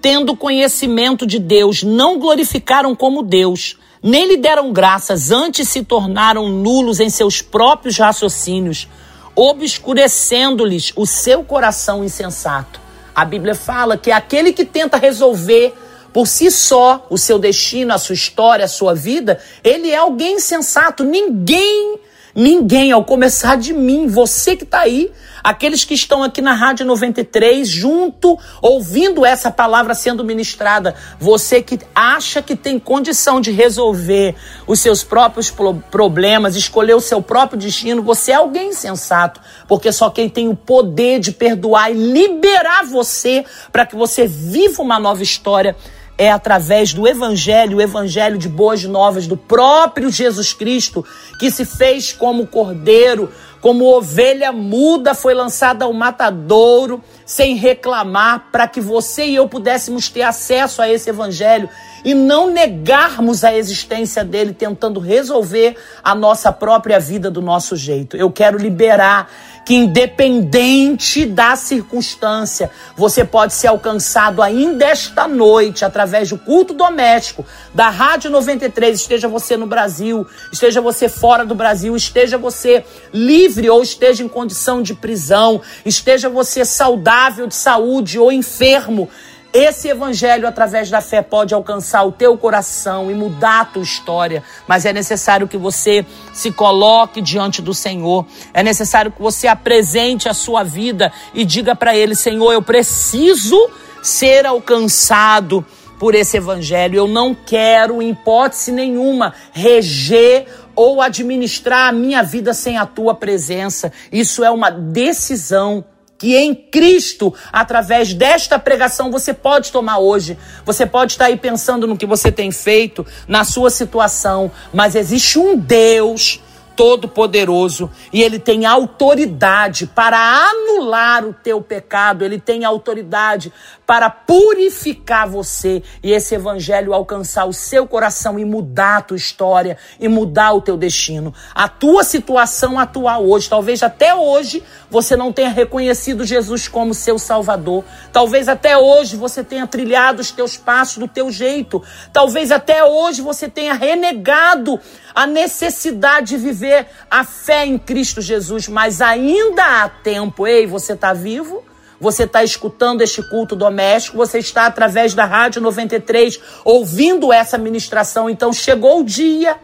tendo 0.00 0.34
conhecimento 0.34 1.26
de 1.26 1.38
Deus, 1.38 1.82
não 1.82 2.18
glorificaram 2.18 2.94
como 2.96 3.22
Deus, 3.22 3.76
nem 4.02 4.26
lhe 4.26 4.38
deram 4.38 4.72
graças, 4.72 5.30
antes 5.30 5.68
se 5.68 5.84
tornaram 5.84 6.48
nulos 6.48 6.98
em 6.98 7.10
seus 7.10 7.42
próprios 7.42 7.98
raciocínios, 7.98 8.88
obscurecendo-lhes 9.36 10.94
o 10.96 11.04
seu 11.04 11.44
coração 11.44 12.02
insensato. 12.02 12.83
A 13.14 13.24
Bíblia 13.24 13.54
fala 13.54 13.96
que 13.96 14.10
aquele 14.10 14.52
que 14.52 14.64
tenta 14.64 14.96
resolver 14.96 15.74
por 16.12 16.26
si 16.26 16.50
só 16.50 17.06
o 17.10 17.18
seu 17.18 17.38
destino, 17.38 17.92
a 17.92 17.98
sua 17.98 18.14
história, 18.14 18.64
a 18.64 18.68
sua 18.68 18.94
vida, 18.94 19.40
ele 19.62 19.90
é 19.90 19.96
alguém 19.96 20.38
sensato. 20.38 21.04
Ninguém, 21.04 21.98
ninguém, 22.34 22.92
ao 22.92 23.04
começar 23.04 23.56
de 23.56 23.72
mim, 23.72 24.06
você 24.06 24.56
que 24.56 24.64
está 24.64 24.80
aí, 24.80 25.10
aqueles 25.44 25.84
que 25.84 25.92
estão 25.92 26.22
aqui 26.22 26.40
na 26.40 26.54
Rádio 26.54 26.86
93, 26.86 27.68
junto, 27.68 28.38
ouvindo 28.62 29.26
essa 29.26 29.50
palavra 29.50 29.94
sendo 29.94 30.24
ministrada, 30.24 30.94
você 31.20 31.60
que 31.60 31.78
acha 31.94 32.40
que 32.40 32.56
tem 32.56 32.78
condição 32.78 33.42
de 33.42 33.50
resolver 33.50 34.34
os 34.66 34.80
seus 34.80 35.04
próprios 35.04 35.54
problemas, 35.90 36.56
escolher 36.56 36.94
o 36.94 37.00
seu 37.00 37.20
próprio 37.20 37.58
destino, 37.58 38.02
você 38.02 38.32
é 38.32 38.36
alguém 38.36 38.72
sensato, 38.72 39.38
porque 39.68 39.92
só 39.92 40.08
quem 40.08 40.30
tem 40.30 40.48
o 40.48 40.56
poder 40.56 41.20
de 41.20 41.30
perdoar 41.30 41.90
e 41.90 41.94
liberar 41.94 42.86
você 42.86 43.44
para 43.70 43.84
que 43.84 43.94
você 43.94 44.26
viva 44.26 44.80
uma 44.80 44.98
nova 44.98 45.22
história 45.22 45.76
é 46.16 46.30
através 46.30 46.94
do 46.94 47.08
Evangelho, 47.08 47.78
o 47.78 47.82
Evangelho 47.82 48.38
de 48.38 48.48
boas 48.48 48.84
novas 48.84 49.26
do 49.26 49.36
próprio 49.36 50.10
Jesus 50.10 50.52
Cristo, 50.52 51.04
que 51.38 51.50
se 51.50 51.64
fez 51.64 52.12
como 52.12 52.46
cordeiro, 52.46 53.32
como 53.64 53.86
ovelha 53.86 54.52
muda, 54.52 55.14
foi 55.14 55.32
lançada 55.32 55.86
ao 55.86 55.92
matadouro, 55.94 57.02
sem 57.24 57.54
reclamar, 57.54 58.50
para 58.52 58.68
que 58.68 58.78
você 58.78 59.24
e 59.24 59.36
eu 59.36 59.48
pudéssemos 59.48 60.10
ter 60.10 60.20
acesso 60.20 60.82
a 60.82 60.90
esse 60.90 61.08
Evangelho 61.08 61.70
e 62.04 62.12
não 62.12 62.50
negarmos 62.50 63.42
a 63.42 63.56
existência 63.56 64.22
dele, 64.22 64.52
tentando 64.52 65.00
resolver 65.00 65.78
a 66.02 66.14
nossa 66.14 66.52
própria 66.52 67.00
vida 67.00 67.30
do 67.30 67.40
nosso 67.40 67.74
jeito. 67.74 68.18
Eu 68.18 68.30
quero 68.30 68.58
liberar 68.58 69.30
que, 69.64 69.74
independente 69.74 71.24
da 71.24 71.56
circunstância, 71.56 72.70
você 72.96 73.24
pode 73.24 73.54
ser 73.54 73.68
alcançado 73.68 74.42
ainda 74.42 74.84
esta 74.84 75.26
noite 75.26 75.84
através 75.84 76.28
do 76.28 76.38
culto 76.38 76.74
doméstico 76.74 77.44
da 77.72 77.88
Rádio 77.88 78.30
93. 78.30 79.00
Esteja 79.00 79.26
você 79.26 79.56
no 79.56 79.66
Brasil, 79.66 80.26
esteja 80.52 80.80
você 80.80 81.08
fora 81.08 81.44
do 81.44 81.54
Brasil, 81.54 81.96
esteja 81.96 82.36
você 82.36 82.84
livre 83.12 83.70
ou 83.70 83.82
esteja 83.82 84.22
em 84.22 84.28
condição 84.28 84.82
de 84.82 84.94
prisão, 84.94 85.60
esteja 85.84 86.28
você 86.28 86.64
saudável 86.64 87.46
de 87.46 87.54
saúde 87.54 88.18
ou 88.18 88.30
enfermo. 88.30 89.08
Esse 89.54 89.86
evangelho, 89.86 90.48
através 90.48 90.90
da 90.90 91.00
fé, 91.00 91.22
pode 91.22 91.54
alcançar 91.54 92.02
o 92.02 92.10
teu 92.10 92.36
coração 92.36 93.08
e 93.08 93.14
mudar 93.14 93.60
a 93.60 93.64
tua 93.64 93.84
história, 93.84 94.42
mas 94.66 94.84
é 94.84 94.92
necessário 94.92 95.46
que 95.46 95.56
você 95.56 96.04
se 96.32 96.50
coloque 96.50 97.22
diante 97.22 97.62
do 97.62 97.72
Senhor, 97.72 98.26
é 98.52 98.64
necessário 98.64 99.12
que 99.12 99.22
você 99.22 99.46
apresente 99.46 100.28
a 100.28 100.34
sua 100.34 100.64
vida 100.64 101.12
e 101.32 101.44
diga 101.44 101.76
para 101.76 101.96
Ele: 101.96 102.16
Senhor, 102.16 102.52
eu 102.52 102.60
preciso 102.60 103.70
ser 104.02 104.44
alcançado 104.44 105.64
por 106.00 106.16
esse 106.16 106.36
evangelho. 106.36 106.96
Eu 106.96 107.06
não 107.06 107.32
quero, 107.32 108.02
em 108.02 108.10
hipótese 108.10 108.72
nenhuma, 108.72 109.34
reger 109.52 110.46
ou 110.74 111.00
administrar 111.00 111.90
a 111.90 111.92
minha 111.92 112.24
vida 112.24 112.52
sem 112.52 112.76
a 112.76 112.84
tua 112.84 113.14
presença. 113.14 113.92
Isso 114.10 114.42
é 114.42 114.50
uma 114.50 114.68
decisão 114.68 115.84
que 116.18 116.36
em 116.36 116.54
Cristo, 116.54 117.34
através 117.52 118.14
desta 118.14 118.58
pregação, 118.58 119.10
você 119.10 119.34
pode 119.34 119.72
tomar 119.72 119.98
hoje. 119.98 120.38
Você 120.64 120.86
pode 120.86 121.12
estar 121.12 121.26
aí 121.26 121.36
pensando 121.36 121.86
no 121.86 121.96
que 121.96 122.06
você 122.06 122.30
tem 122.30 122.50
feito, 122.50 123.06
na 123.26 123.44
sua 123.44 123.70
situação, 123.70 124.50
mas 124.72 124.94
existe 124.94 125.38
um 125.38 125.56
Deus 125.56 126.40
Todo-Poderoso 126.76 127.90
e 128.12 128.22
ele 128.22 128.38
tem 128.38 128.66
autoridade 128.66 129.86
para 129.86 130.18
anular 130.18 131.24
o 131.24 131.32
teu 131.32 131.60
pecado, 131.60 132.24
ele 132.24 132.38
tem 132.38 132.64
autoridade 132.64 133.52
para 133.86 134.08
purificar 134.08 135.28
você 135.28 135.82
e 136.02 136.12
esse 136.12 136.34
evangelho 136.34 136.94
alcançar 136.94 137.44
o 137.44 137.52
seu 137.52 137.86
coração 137.86 138.38
e 138.38 138.44
mudar 138.44 138.98
a 138.98 139.02
tua 139.02 139.16
história 139.16 139.76
e 140.00 140.08
mudar 140.08 140.52
o 140.52 140.60
teu 140.60 140.76
destino. 140.76 141.34
A 141.54 141.68
tua 141.68 142.04
situação 142.04 142.78
atual 142.78 143.26
hoje, 143.28 143.48
talvez 143.48 143.82
até 143.82 144.14
hoje 144.14 144.62
você 144.90 145.16
não 145.16 145.32
tenha 145.32 145.50
reconhecido 145.50 146.24
Jesus 146.24 146.68
como 146.68 146.94
seu 146.94 147.18
Salvador. 147.18 147.84
Talvez 148.12 148.48
até 148.48 148.76
hoje 148.76 149.16
você 149.16 149.44
tenha 149.44 149.66
trilhado 149.66 150.20
os 150.20 150.30
teus 150.30 150.56
passos 150.56 150.98
do 150.98 151.08
teu 151.08 151.30
jeito. 151.30 151.82
Talvez 152.12 152.50
até 152.50 152.84
hoje 152.84 153.20
você 153.20 153.48
tenha 153.48 153.74
renegado 153.74 154.80
a 155.14 155.26
necessidade 155.26 156.28
de 156.28 156.36
viver 156.36 156.86
a 157.10 157.24
fé 157.24 157.66
em 157.66 157.78
Cristo 157.78 158.20
Jesus, 158.20 158.68
mas 158.68 159.00
ainda 159.00 159.84
há 159.84 159.88
tempo. 159.88 160.46
Ei, 160.46 160.66
você 160.66 160.94
está 160.94 161.12
vivo? 161.12 161.62
Você 162.04 162.24
está 162.24 162.44
escutando 162.44 163.00
este 163.00 163.22
culto 163.30 163.56
doméstico, 163.56 164.18
você 164.18 164.38
está 164.38 164.66
através 164.66 165.14
da 165.14 165.24
Rádio 165.24 165.62
93 165.62 166.38
ouvindo 166.62 167.32
essa 167.32 167.56
ministração. 167.56 168.28
Então 168.28 168.52
chegou 168.52 169.00
o 169.00 169.04
dia, 169.04 169.56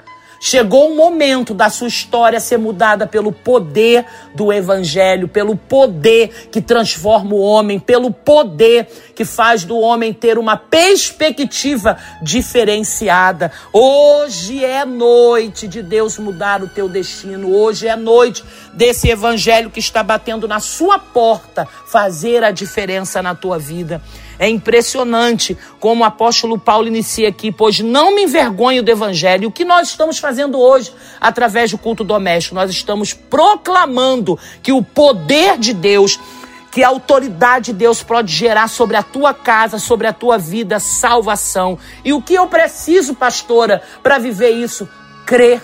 Chegou 0.43 0.91
o 0.91 0.97
momento 0.97 1.53
da 1.53 1.69
sua 1.69 1.87
história 1.87 2.41
ser 2.41 2.57
mudada 2.57 3.07
pelo 3.07 3.31
poder 3.31 4.07
do 4.35 4.51
Evangelho, 4.51 5.29
pelo 5.29 5.55
poder 5.55 6.49
que 6.51 6.63
transforma 6.63 7.35
o 7.35 7.43
homem, 7.43 7.79
pelo 7.79 8.11
poder 8.11 8.89
que 9.21 9.25
faz 9.27 9.65
do 9.65 9.79
homem 9.79 10.15
ter 10.15 10.39
uma 10.39 10.57
perspectiva 10.57 11.99
diferenciada. 12.23 13.53
Hoje 13.71 14.65
é 14.65 14.83
noite 14.87 15.69
de 15.69 15.83
Deus 15.83 16.19
mudar 16.19 16.63
o 16.63 16.69
teu 16.69 16.89
destino. 16.89 17.55
Hoje 17.55 17.87
é 17.87 17.95
noite 17.97 18.43
desse 18.73 19.11
Evangelho 19.11 19.69
que 19.69 19.79
está 19.79 20.03
batendo 20.03 20.49
na 20.49 20.59
sua 20.59 20.99
porta 20.99 21.69
fazer 21.87 22.43
a 22.43 22.51
diferença 22.51 23.21
na 23.21 23.35
tua 23.35 23.59
vida. 23.59 24.01
É 24.39 24.49
impressionante 24.49 25.55
como 25.79 26.01
o 26.01 26.07
apóstolo 26.07 26.59
Paulo 26.59 26.89
inicia 26.89 27.29
aqui, 27.29 27.53
pois 27.53 27.81
não 27.81 28.15
me 28.15 28.23
envergonho 28.23 28.83
do 28.83 28.91
evangelho. 28.91 29.51
O 29.51 29.53
que 29.53 29.67
nós 29.67 29.89
estamos 29.89 30.19
fazendo 30.19 30.59
hoje 30.59 30.91
através 31.21 31.71
do 31.73 31.77
culto 31.77 32.03
doméstico? 32.03 32.55
Nós 32.55 32.71
estamos 32.71 33.13
proclamando 33.13 34.39
que 34.63 34.73
o 34.73 34.83
poder 34.83 35.59
de 35.59 35.75
Deus 35.75 36.19
que 36.71 36.83
a 36.83 36.89
autoridade 36.89 37.67
de 37.67 37.79
Deus 37.79 38.03
pode 38.03 38.33
gerar 38.33 38.69
sobre 38.69 38.97
a 38.97 39.03
tua 39.03 39.35
casa, 39.35 39.79
sobre 39.79 40.07
a 40.07 40.13
tua 40.13 40.39
vida, 40.39 40.79
salvação. 40.79 41.79
E 42.05 42.13
o 42.13 42.23
que 42.23 42.35
eu 42.35 42.47
preciso, 42.47 43.15
pastora, 43.15 43.83
para 44.03 44.19
viver 44.19 44.51
isso? 44.51 44.89
Crer 45.27 45.61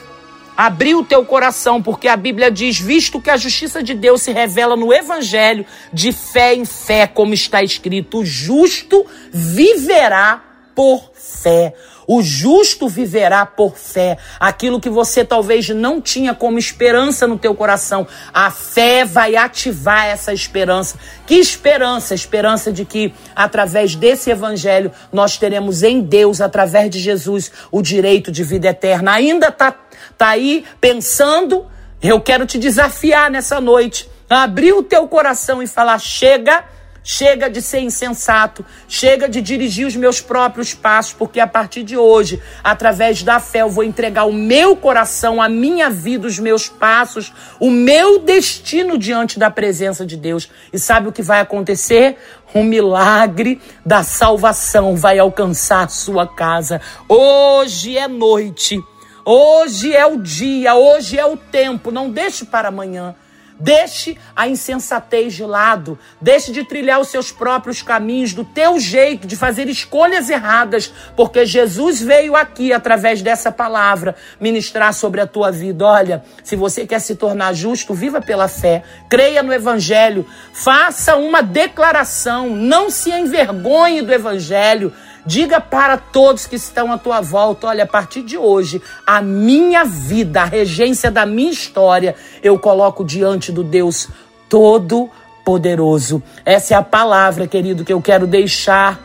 abrir 0.56 0.94
o 0.94 1.04
teu 1.04 1.24
coração, 1.24 1.82
porque 1.82 2.08
a 2.08 2.16
Bíblia 2.16 2.50
diz: 2.50 2.80
visto 2.80 3.20
que 3.20 3.28
a 3.28 3.36
justiça 3.36 3.82
de 3.82 3.92
Deus 3.92 4.22
se 4.22 4.32
revela 4.32 4.74
no 4.74 4.92
Evangelho, 4.92 5.66
de 5.92 6.12
fé 6.12 6.54
em 6.54 6.64
fé, 6.64 7.06
como 7.06 7.34
está 7.34 7.62
escrito, 7.62 8.20
o 8.20 8.24
justo 8.24 9.04
viverá 9.30 10.42
por 10.74 11.10
fé. 11.14 11.74
O 12.06 12.22
justo 12.22 12.88
viverá 12.88 13.44
por 13.44 13.76
fé. 13.76 14.16
Aquilo 14.38 14.80
que 14.80 14.88
você 14.88 15.24
talvez 15.24 15.68
não 15.70 16.00
tinha 16.00 16.34
como 16.34 16.58
esperança 16.58 17.26
no 17.26 17.38
teu 17.38 17.54
coração, 17.54 18.06
a 18.32 18.50
fé 18.50 19.04
vai 19.04 19.36
ativar 19.36 20.06
essa 20.06 20.32
esperança. 20.32 20.96
Que 21.26 21.34
esperança? 21.34 22.14
Esperança 22.14 22.72
de 22.72 22.84
que 22.84 23.12
através 23.34 23.96
desse 23.96 24.30
evangelho 24.30 24.92
nós 25.12 25.36
teremos 25.36 25.82
em 25.82 26.00
Deus, 26.00 26.40
através 26.40 26.90
de 26.90 27.00
Jesus, 27.00 27.50
o 27.70 27.82
direito 27.82 28.30
de 28.30 28.44
vida 28.44 28.68
eterna. 28.68 29.12
Ainda 29.12 29.48
está 29.48 29.74
tá 30.16 30.28
aí 30.28 30.64
pensando? 30.80 31.66
Eu 32.00 32.20
quero 32.20 32.46
te 32.46 32.58
desafiar 32.58 33.30
nessa 33.30 33.60
noite. 33.60 34.08
Abrir 34.28 34.72
o 34.72 34.82
teu 34.82 35.06
coração 35.08 35.62
e 35.62 35.66
falar: 35.66 35.98
chega 35.98 36.64
Chega 37.08 37.48
de 37.48 37.62
ser 37.62 37.82
insensato, 37.82 38.66
chega 38.88 39.28
de 39.28 39.40
dirigir 39.40 39.86
os 39.86 39.94
meus 39.94 40.20
próprios 40.20 40.74
passos, 40.74 41.12
porque 41.12 41.38
a 41.38 41.46
partir 41.46 41.84
de 41.84 41.96
hoje, 41.96 42.42
através 42.64 43.22
da 43.22 43.38
fé, 43.38 43.62
eu 43.62 43.70
vou 43.70 43.84
entregar 43.84 44.24
o 44.24 44.32
meu 44.32 44.74
coração, 44.74 45.40
a 45.40 45.48
minha 45.48 45.88
vida, 45.88 46.26
os 46.26 46.40
meus 46.40 46.68
passos, 46.68 47.32
o 47.60 47.70
meu 47.70 48.18
destino 48.18 48.98
diante 48.98 49.38
da 49.38 49.48
presença 49.52 50.04
de 50.04 50.16
Deus. 50.16 50.50
E 50.72 50.80
sabe 50.80 51.06
o 51.06 51.12
que 51.12 51.22
vai 51.22 51.40
acontecer? 51.40 52.16
Um 52.52 52.64
milagre 52.64 53.60
da 53.84 54.02
salvação 54.02 54.96
vai 54.96 55.16
alcançar 55.16 55.84
a 55.84 55.88
sua 55.88 56.26
casa. 56.26 56.80
Hoje 57.08 57.96
é 57.96 58.08
noite. 58.08 58.82
Hoje 59.24 59.94
é 59.94 60.04
o 60.04 60.16
dia, 60.20 60.74
hoje 60.74 61.16
é 61.16 61.24
o 61.24 61.36
tempo. 61.36 61.92
Não 61.92 62.10
deixe 62.10 62.44
para 62.44 62.66
amanhã. 62.66 63.14
Deixe 63.58 64.18
a 64.34 64.46
insensatez 64.46 65.32
de 65.34 65.44
lado. 65.44 65.98
Deixe 66.20 66.52
de 66.52 66.62
trilhar 66.64 67.00
os 67.00 67.08
seus 67.08 67.32
próprios 67.32 67.80
caminhos, 67.80 68.34
do 68.34 68.44
teu 68.44 68.78
jeito, 68.78 69.26
de 69.26 69.34
fazer 69.34 69.68
escolhas 69.68 70.28
erradas, 70.28 70.92
porque 71.16 71.46
Jesus 71.46 72.00
veio 72.00 72.36
aqui, 72.36 72.72
através 72.72 73.22
dessa 73.22 73.50
palavra, 73.50 74.14
ministrar 74.38 74.92
sobre 74.92 75.20
a 75.20 75.26
tua 75.26 75.50
vida. 75.50 75.86
Olha, 75.86 76.24
se 76.44 76.54
você 76.54 76.86
quer 76.86 77.00
se 77.00 77.14
tornar 77.14 77.54
justo, 77.54 77.94
viva 77.94 78.20
pela 78.20 78.46
fé, 78.46 78.82
creia 79.08 79.42
no 79.42 79.52
Evangelho, 79.52 80.26
faça 80.52 81.16
uma 81.16 81.42
declaração, 81.42 82.50
não 82.50 82.90
se 82.90 83.10
envergonhe 83.10 84.02
do 84.02 84.12
Evangelho. 84.12 84.92
Diga 85.26 85.60
para 85.60 85.96
todos 85.96 86.46
que 86.46 86.54
estão 86.54 86.92
à 86.92 86.96
tua 86.98 87.20
volta: 87.20 87.66
olha, 87.66 87.82
a 87.82 87.86
partir 87.86 88.22
de 88.22 88.38
hoje, 88.38 88.80
a 89.04 89.20
minha 89.20 89.84
vida, 89.84 90.42
a 90.42 90.44
regência 90.44 91.10
da 91.10 91.26
minha 91.26 91.50
história, 91.50 92.14
eu 92.42 92.56
coloco 92.58 93.04
diante 93.04 93.50
do 93.50 93.64
Deus 93.64 94.08
Todo-Poderoso. 94.48 96.22
Essa 96.44 96.74
é 96.74 96.76
a 96.76 96.82
palavra, 96.82 97.48
querido, 97.48 97.84
que 97.84 97.92
eu 97.92 98.00
quero 98.00 98.24
deixar 98.24 99.04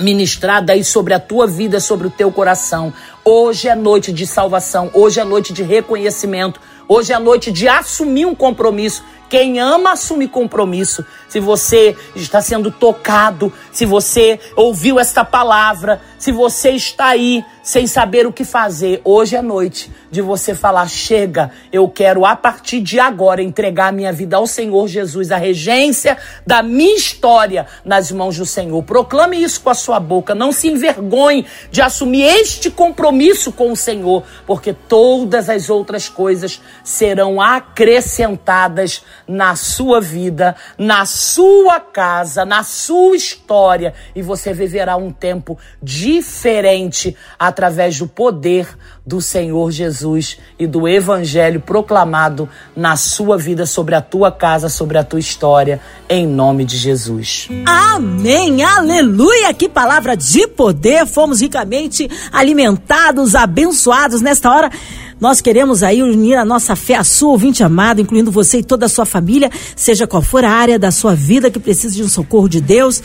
ministrada 0.00 0.72
aí 0.72 0.82
sobre 0.82 1.12
a 1.12 1.20
tua 1.20 1.46
vida, 1.46 1.78
sobre 1.78 2.06
o 2.06 2.10
teu 2.10 2.32
coração. 2.32 2.92
Hoje 3.22 3.68
é 3.68 3.74
noite 3.74 4.12
de 4.12 4.26
salvação, 4.26 4.90
hoje 4.94 5.20
é 5.20 5.24
noite 5.24 5.52
de 5.52 5.62
reconhecimento, 5.62 6.58
hoje 6.88 7.12
é 7.12 7.18
noite 7.18 7.52
de 7.52 7.68
assumir 7.68 8.26
um 8.26 8.34
compromisso. 8.34 9.04
Quem 9.34 9.58
ama 9.58 9.94
assume 9.94 10.28
compromisso. 10.28 11.04
Se 11.28 11.40
você 11.40 11.96
está 12.14 12.40
sendo 12.40 12.70
tocado, 12.70 13.52
se 13.72 13.84
você 13.84 14.38
ouviu 14.54 15.00
esta 15.00 15.24
palavra, 15.24 16.00
se 16.16 16.30
você 16.30 16.70
está 16.70 17.06
aí 17.06 17.44
sem 17.60 17.86
saber 17.86 18.26
o 18.26 18.32
que 18.32 18.44
fazer, 18.44 19.00
hoje 19.02 19.34
é 19.34 19.42
noite 19.42 19.90
de 20.08 20.22
você 20.22 20.54
falar: 20.54 20.86
chega, 20.86 21.50
eu 21.72 21.88
quero 21.88 22.24
a 22.24 22.36
partir 22.36 22.80
de 22.80 23.00
agora 23.00 23.42
entregar 23.42 23.88
a 23.88 23.92
minha 23.92 24.12
vida 24.12 24.36
ao 24.36 24.46
Senhor 24.46 24.86
Jesus, 24.86 25.32
a 25.32 25.36
regência 25.36 26.16
da 26.46 26.62
minha 26.62 26.94
história 26.94 27.66
nas 27.84 28.12
mãos 28.12 28.38
do 28.38 28.46
Senhor. 28.46 28.80
Proclame 28.84 29.42
isso 29.42 29.60
com 29.60 29.70
a 29.70 29.74
sua 29.74 29.98
boca, 29.98 30.34
não 30.34 30.52
se 30.52 30.68
envergonhe 30.68 31.44
de 31.72 31.82
assumir 31.82 32.22
este 32.22 32.70
compromisso 32.70 33.50
com 33.50 33.72
o 33.72 33.76
Senhor, 33.76 34.22
porque 34.46 34.72
todas 34.72 35.48
as 35.48 35.68
outras 35.68 36.08
coisas 36.08 36.60
serão 36.84 37.40
acrescentadas 37.40 39.02
na 39.26 39.56
sua 39.56 40.00
vida, 40.00 40.54
na 40.78 41.06
sua 41.06 41.80
casa, 41.80 42.44
na 42.44 42.62
sua 42.62 43.16
história 43.16 43.94
e 44.14 44.22
você 44.22 44.52
viverá 44.52 44.96
um 44.96 45.10
tempo 45.10 45.58
diferente 45.82 47.16
através 47.38 47.98
do 47.98 48.06
poder 48.06 48.68
do 49.06 49.20
Senhor 49.20 49.70
Jesus 49.70 50.38
e 50.58 50.66
do 50.66 50.88
evangelho 50.88 51.60
proclamado 51.60 52.48
na 52.74 52.96
sua 52.96 53.36
vida, 53.36 53.66
sobre 53.66 53.94
a 53.94 54.00
tua 54.00 54.32
casa, 54.32 54.68
sobre 54.68 54.96
a 54.96 55.04
tua 55.04 55.20
história, 55.20 55.80
em 56.08 56.26
nome 56.26 56.64
de 56.64 56.76
Jesus. 56.76 57.48
Amém, 57.66 58.62
aleluia! 58.62 59.52
Que 59.52 59.68
palavra 59.68 60.16
de 60.16 60.46
poder! 60.46 61.06
Fomos 61.06 61.40
ricamente 61.40 62.08
alimentados, 62.32 63.34
abençoados 63.34 64.22
nesta 64.22 64.50
hora. 64.50 64.70
Nós 65.20 65.40
queremos 65.40 65.82
aí 65.82 66.02
unir 66.02 66.34
a 66.34 66.44
nossa 66.44 66.74
fé 66.74 66.96
à 66.96 67.04
sua, 67.04 67.30
ouvinte 67.30 67.62
amado, 67.62 68.00
incluindo 68.00 68.30
você 68.30 68.58
e 68.58 68.64
toda 68.64 68.86
a 68.86 68.88
sua 68.88 69.04
família, 69.04 69.50
seja 69.76 70.06
qual 70.06 70.22
for 70.22 70.44
a 70.44 70.50
área 70.50 70.78
da 70.78 70.90
sua 70.90 71.14
vida 71.14 71.50
que 71.50 71.58
precisa 71.58 71.94
de 71.94 72.02
um 72.02 72.08
socorro 72.08 72.48
de 72.48 72.60
Deus. 72.60 73.02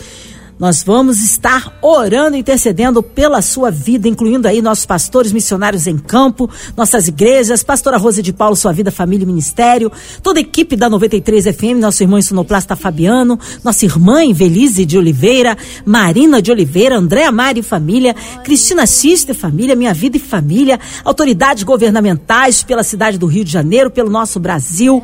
Nós 0.60 0.82
vamos 0.82 1.20
estar 1.20 1.78
orando, 1.80 2.36
intercedendo 2.36 3.02
pela 3.02 3.40
sua 3.40 3.70
vida, 3.70 4.06
incluindo 4.06 4.46
aí 4.46 4.60
nossos 4.60 4.84
pastores 4.84 5.32
missionários 5.32 5.86
em 5.86 5.96
campo, 5.96 6.50
nossas 6.76 7.08
igrejas, 7.08 7.62
pastora 7.62 7.96
Rose 7.96 8.20
de 8.20 8.30
Paulo, 8.30 8.54
sua 8.54 8.70
vida, 8.70 8.90
família 8.90 9.24
e 9.24 9.26
ministério, 9.26 9.90
toda 10.22 10.38
a 10.38 10.42
equipe 10.42 10.76
da 10.76 10.90
93 10.90 11.56
FM, 11.56 11.80
nosso 11.80 12.02
irmão 12.02 12.20
sonoplasta 12.20 12.76
Fabiano, 12.76 13.38
nossa 13.64 13.86
irmã 13.86 14.22
Invelise 14.22 14.84
de 14.84 14.98
Oliveira, 14.98 15.56
Marina 15.86 16.42
de 16.42 16.52
Oliveira, 16.52 16.98
Andréa 16.98 17.32
Mari 17.32 17.60
e 17.60 17.62
família, 17.62 18.14
Cristina 18.44 18.86
Xista 18.86 19.32
e 19.32 19.34
família, 19.34 19.74
Minha 19.74 19.94
Vida 19.94 20.18
e 20.18 20.20
Família, 20.20 20.78
autoridades 21.02 21.62
governamentais 21.62 22.62
pela 22.62 22.82
cidade 22.82 23.16
do 23.16 23.26
Rio 23.26 23.46
de 23.46 23.50
Janeiro, 23.50 23.90
pelo 23.90 24.10
nosso 24.10 24.38
Brasil, 24.38 25.02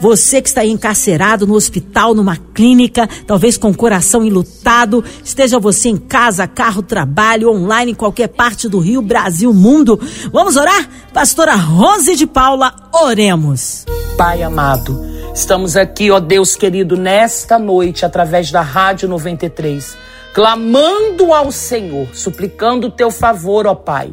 você 0.00 0.40
que 0.40 0.48
está 0.48 0.62
aí 0.62 0.70
encarcerado 0.70 1.46
no 1.46 1.52
hospital, 1.54 2.14
numa 2.14 2.36
clínica, 2.36 3.06
talvez 3.26 3.58
com 3.58 3.70
o 3.70 3.76
coração 3.76 4.24
enlutado, 4.24 4.85
esteja 5.24 5.58
você 5.58 5.88
em 5.88 5.96
casa, 5.96 6.46
carro, 6.46 6.82
trabalho, 6.82 7.50
online, 7.50 7.92
em 7.92 7.94
qualquer 7.94 8.28
parte 8.28 8.68
do 8.68 8.78
Rio, 8.78 9.02
Brasil, 9.02 9.52
mundo. 9.52 9.98
Vamos 10.32 10.56
orar? 10.56 10.88
Pastora 11.12 11.54
Rose 11.54 12.14
de 12.14 12.26
Paula, 12.26 12.74
oremos. 12.92 13.84
Pai 14.16 14.42
amado, 14.42 14.98
estamos 15.34 15.76
aqui, 15.76 16.10
ó 16.10 16.20
Deus 16.20 16.56
querido, 16.56 16.96
nesta 16.96 17.58
noite, 17.58 18.04
através 18.04 18.50
da 18.50 18.62
Rádio 18.62 19.08
93, 19.08 19.96
clamando 20.32 21.32
ao 21.32 21.50
Senhor, 21.50 22.08
suplicando 22.14 22.86
o 22.86 22.90
teu 22.90 23.10
favor, 23.10 23.66
ó 23.66 23.74
Pai 23.74 24.10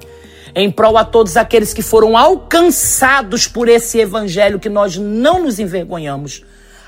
em 0.56 0.70
prol 0.70 0.98
a 0.98 1.04
todos 1.04 1.36
aqueles 1.36 1.74
que 1.74 1.82
foram 1.82 2.16
alcançados 2.16 3.48
por 3.48 3.68
esse 3.68 4.00
evangelho 4.00 4.60
que 4.60 4.70
nós 4.70 4.98
não 4.98 5.42
nos 5.42 5.60
envergonhamos. 5.60 6.44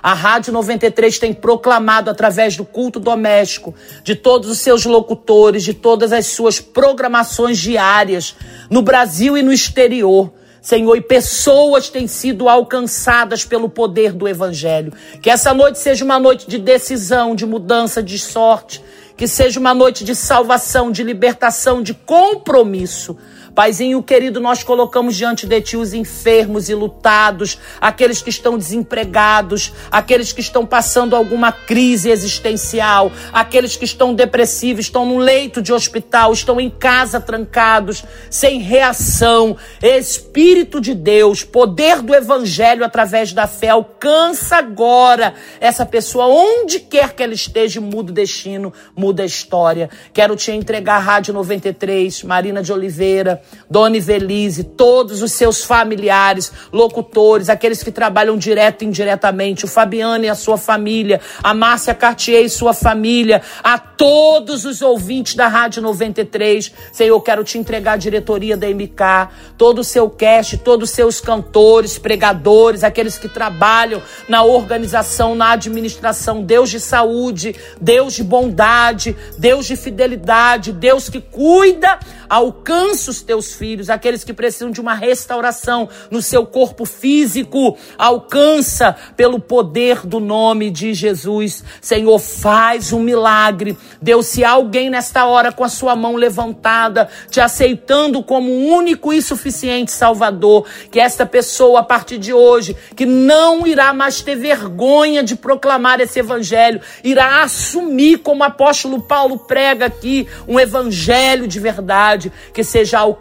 A 0.05 0.13
Rádio 0.13 0.53
93 0.53 1.17
tem 1.17 1.33
proclamado 1.33 2.11
através 2.11 2.55
do 2.55 2.63
culto 2.63 2.99
doméstico, 2.99 3.73
de 4.03 4.13
todos 4.13 4.51
os 4.51 4.59
seus 4.59 4.85
locutores, 4.85 5.63
de 5.63 5.73
todas 5.73 6.13
as 6.13 6.27
suas 6.27 6.59
programações 6.59 7.57
diárias, 7.57 8.35
no 8.69 8.83
Brasil 8.83 9.35
e 9.35 9.41
no 9.41 9.51
exterior. 9.51 10.31
Senhor, 10.61 10.95
e 10.95 11.01
pessoas 11.01 11.89
têm 11.89 12.05
sido 12.05 12.47
alcançadas 12.47 13.45
pelo 13.45 13.67
poder 13.67 14.13
do 14.13 14.27
Evangelho. 14.27 14.93
Que 15.23 15.31
essa 15.31 15.55
noite 15.55 15.79
seja 15.79 16.05
uma 16.05 16.19
noite 16.19 16.47
de 16.47 16.59
decisão, 16.59 17.33
de 17.33 17.47
mudança 17.47 18.03
de 18.03 18.19
sorte. 18.19 18.83
Que 19.17 19.27
seja 19.27 19.59
uma 19.59 19.73
noite 19.73 20.03
de 20.03 20.13
salvação, 20.13 20.91
de 20.91 21.01
libertação, 21.01 21.81
de 21.81 21.95
compromisso 21.95 23.17
Paizinho 23.55 24.03
querido, 24.03 24.41
nós 24.41 24.63
colocamos 24.63 25.15
diante 25.15 25.47
de 25.47 25.61
Ti 25.61 25.77
os 25.77 25.93
enfermos 25.93 26.67
e 26.67 26.75
lutados, 26.75 27.57
aqueles 27.79 28.21
que 28.21 28.29
estão 28.29 28.57
desempregados, 28.57 29.71
aqueles 29.89 30.33
que 30.33 30.41
estão 30.41 30.65
passando 30.65 31.15
alguma 31.15 31.53
crise 31.53 32.09
existencial, 32.09 33.09
aqueles 33.31 33.77
que 33.77 33.85
estão 33.85 34.13
depressivos, 34.13 34.85
estão 34.85 35.05
no 35.05 35.17
leito 35.17 35.61
de 35.61 35.71
hospital, 35.71 36.33
estão 36.33 36.59
em 36.59 36.69
casa 36.69 37.21
trancados, 37.21 38.03
sem 38.29 38.59
reação. 38.59 39.55
Espírito 39.81 40.81
de 40.81 40.93
Deus, 40.93 41.45
poder 41.45 42.01
do 42.01 42.13
Evangelho 42.13 42.83
através 42.83 43.31
da 43.31 43.47
fé, 43.47 43.69
alcança 43.69 44.57
agora 44.57 45.33
essa 45.61 45.85
pessoa, 45.85 46.27
onde 46.27 46.81
quer 46.81 47.13
que 47.13 47.23
ela 47.23 47.33
esteja, 47.33 47.79
muda 47.79 48.11
o 48.11 48.13
destino, 48.13 48.73
muda 48.93 49.23
a 49.23 49.25
história. 49.25 49.89
Quero 50.11 50.35
te 50.35 50.51
entregar 50.51 50.97
a 50.97 50.99
Rádio 50.99 51.33
93, 51.33 52.23
Marina 52.23 52.61
de 52.61 52.73
Oliveira, 52.73 53.44
Dona 53.69 53.97
Ivelise, 53.97 54.63
todos 54.63 55.21
os 55.21 55.31
seus 55.31 55.63
familiares, 55.63 56.51
locutores, 56.71 57.49
aqueles 57.49 57.81
que 57.81 57.91
trabalham 57.91 58.37
direto 58.37 58.83
e 58.83 58.85
indiretamente, 58.85 59.65
o 59.65 59.67
Fabiano 59.67 60.23
e 60.23 60.29
a 60.29 60.35
sua 60.35 60.57
família, 60.57 61.19
a 61.43 61.53
Márcia 61.53 61.93
Cartier 61.93 62.43
e 62.43 62.49
sua 62.49 62.73
família, 62.73 63.41
a 63.63 63.77
todos 63.77 64.65
os 64.65 64.81
ouvintes 64.81 65.35
da 65.35 65.47
Rádio 65.47 65.81
93. 65.81 66.71
Senhor, 66.91 67.19
quero 67.21 67.43
te 67.43 67.57
entregar 67.57 67.93
a 67.93 67.97
diretoria 67.97 68.55
da 68.55 68.67
MK, 68.67 69.29
todo 69.57 69.79
o 69.79 69.83
seu 69.83 70.09
cast, 70.09 70.57
todos 70.59 70.89
os 70.89 70.95
seus 70.95 71.19
cantores, 71.19 71.97
pregadores, 71.97 72.83
aqueles 72.83 73.17
que 73.17 73.27
trabalham 73.27 74.01
na 74.29 74.43
organização, 74.43 75.35
na 75.35 75.51
administração, 75.51 76.43
Deus 76.43 76.69
de 76.69 76.79
saúde, 76.79 77.55
Deus 77.81 78.13
de 78.13 78.23
bondade, 78.23 79.15
Deus 79.37 79.65
de 79.65 79.75
fidelidade, 79.75 80.71
Deus 80.71 81.09
que 81.09 81.19
cuida, 81.19 81.99
alcança 82.29 83.11
os 83.11 83.21
teus 83.21 83.34
filhos, 83.43 83.89
aqueles 83.89 84.23
que 84.23 84.33
precisam 84.33 84.71
de 84.71 84.79
uma 84.79 84.93
restauração 84.93 85.89
no 86.09 86.21
seu 86.21 86.45
corpo 86.45 86.85
físico, 86.85 87.77
alcança 87.97 88.95
pelo 89.17 89.39
poder 89.39 90.05
do 90.05 90.19
nome 90.19 90.69
de 90.69 90.93
Jesus. 90.93 91.63
Senhor, 91.81 92.19
faz 92.19 92.93
um 92.93 92.99
milagre. 92.99 93.77
Deus, 94.01 94.27
se 94.27 94.43
alguém 94.43 94.89
nesta 94.89 95.25
hora 95.25 95.51
com 95.51 95.63
a 95.63 95.69
sua 95.69 95.95
mão 95.95 96.15
levantada, 96.15 97.09
te 97.29 97.41
aceitando 97.41 98.23
como 98.23 98.51
único 98.51 99.11
e 99.11 99.21
suficiente 99.21 99.91
Salvador, 99.91 100.65
que 100.91 100.99
esta 100.99 101.25
pessoa, 101.25 101.81
a 101.81 101.83
partir 101.83 102.17
de 102.17 102.33
hoje, 102.33 102.75
que 102.95 103.05
não 103.05 103.67
irá 103.67 103.93
mais 103.93 104.21
ter 104.21 104.35
vergonha 104.35 105.23
de 105.23 105.35
proclamar 105.35 105.99
esse 105.99 106.19
evangelho, 106.19 106.81
irá 107.03 107.43
assumir, 107.43 108.19
como 108.19 108.41
o 108.41 108.45
apóstolo 108.45 109.01
Paulo 109.01 109.39
prega 109.39 109.85
aqui, 109.85 110.27
um 110.47 110.59
evangelho 110.59 111.47
de 111.47 111.59
verdade, 111.59 112.31
que 112.53 112.63
seja 112.63 112.99
alcançado 112.99 113.14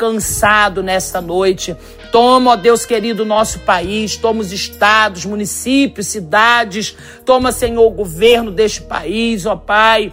nesta 0.82 1.20
noite. 1.20 1.76
Toma, 2.12 2.52
ó 2.52 2.56
Deus 2.56 2.84
querido, 2.84 3.24
nosso 3.24 3.60
país, 3.60 4.16
toma 4.16 4.40
os 4.40 4.52
estados, 4.52 5.24
municípios, 5.24 6.08
cidades, 6.08 6.96
toma, 7.24 7.50
Senhor, 7.50 7.86
o 7.86 7.90
governo 7.90 8.50
deste 8.50 8.82
país, 8.82 9.46
ó 9.46 9.56
Pai. 9.56 10.10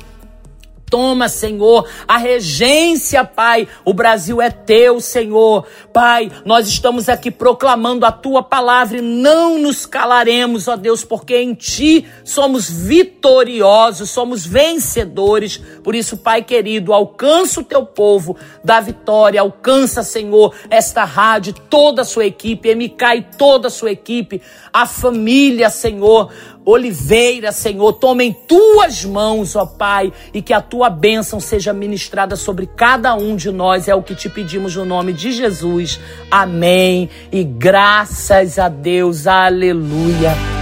Toma, 0.92 1.30
Senhor, 1.30 1.88
a 2.06 2.18
regência, 2.18 3.24
Pai. 3.24 3.66
O 3.86 3.94
Brasil 3.94 4.42
é 4.42 4.50
teu, 4.50 5.00
Senhor. 5.00 5.66
Pai, 5.94 6.30
nós 6.44 6.68
estamos 6.68 7.08
aqui 7.08 7.32
proclamando 7.32 8.06
a 8.06 8.12
tua 8.12 8.44
palavra 8.44 8.98
e 8.98 9.02
não 9.02 9.58
nos 9.58 9.86
calaremos, 9.86 10.68
ó 10.68 10.76
Deus, 10.76 11.06
porque 11.06 11.38
em 11.38 11.54
ti 11.54 12.06
somos 12.26 12.70
vitoriosos, 12.70 14.10
somos 14.10 14.46
vencedores. 14.46 15.62
Por 15.82 15.96
isso, 15.96 16.18
Pai 16.18 16.44
querido, 16.44 16.92
alcança 16.92 17.62
o 17.62 17.64
teu 17.64 17.86
povo 17.86 18.36
da 18.62 18.82
vitória, 18.82 19.40
alcança, 19.40 20.04
Senhor, 20.04 20.54
esta 20.70 21.06
rádio, 21.06 21.54
toda 21.70 22.02
a 22.02 22.06
sua 22.06 22.26
equipe, 22.26 22.76
MK 22.76 23.16
e 23.16 23.22
toda 23.38 23.70
a 23.70 23.72
sua 23.72 23.92
equipe, 23.92 24.42
a 24.74 24.86
família, 24.86 25.70
Senhor. 25.70 26.30
Oliveira, 26.66 27.52
Senhor, 27.52 27.94
toma 27.94 28.24
em 28.24 28.34
tuas 28.34 29.04
mãos, 29.04 29.56
ó 29.56 29.66
Pai, 29.66 30.14
e 30.34 30.42
que 30.42 30.54
a 30.54 30.62
tua 30.62 30.90
bênção 30.90 31.40
seja 31.40 31.74
ministrada 31.74 32.36
sobre 32.36 32.68
cada 32.68 33.16
um 33.16 33.36
de 33.36 33.52
nós. 33.52 33.88
É 33.88 33.96
o 33.96 34.04
que 34.04 34.16
te 34.16 34.30
pedimos 34.30 34.76
no 34.76 34.86
nome 34.86 35.14
de 35.14 35.32
Jesus. 35.32 36.00
Amém. 36.30 37.10
E 37.32 37.44
graças 37.44 38.60
a 38.60 38.70
Deus. 38.70 39.28
Aleluia. 39.28 40.61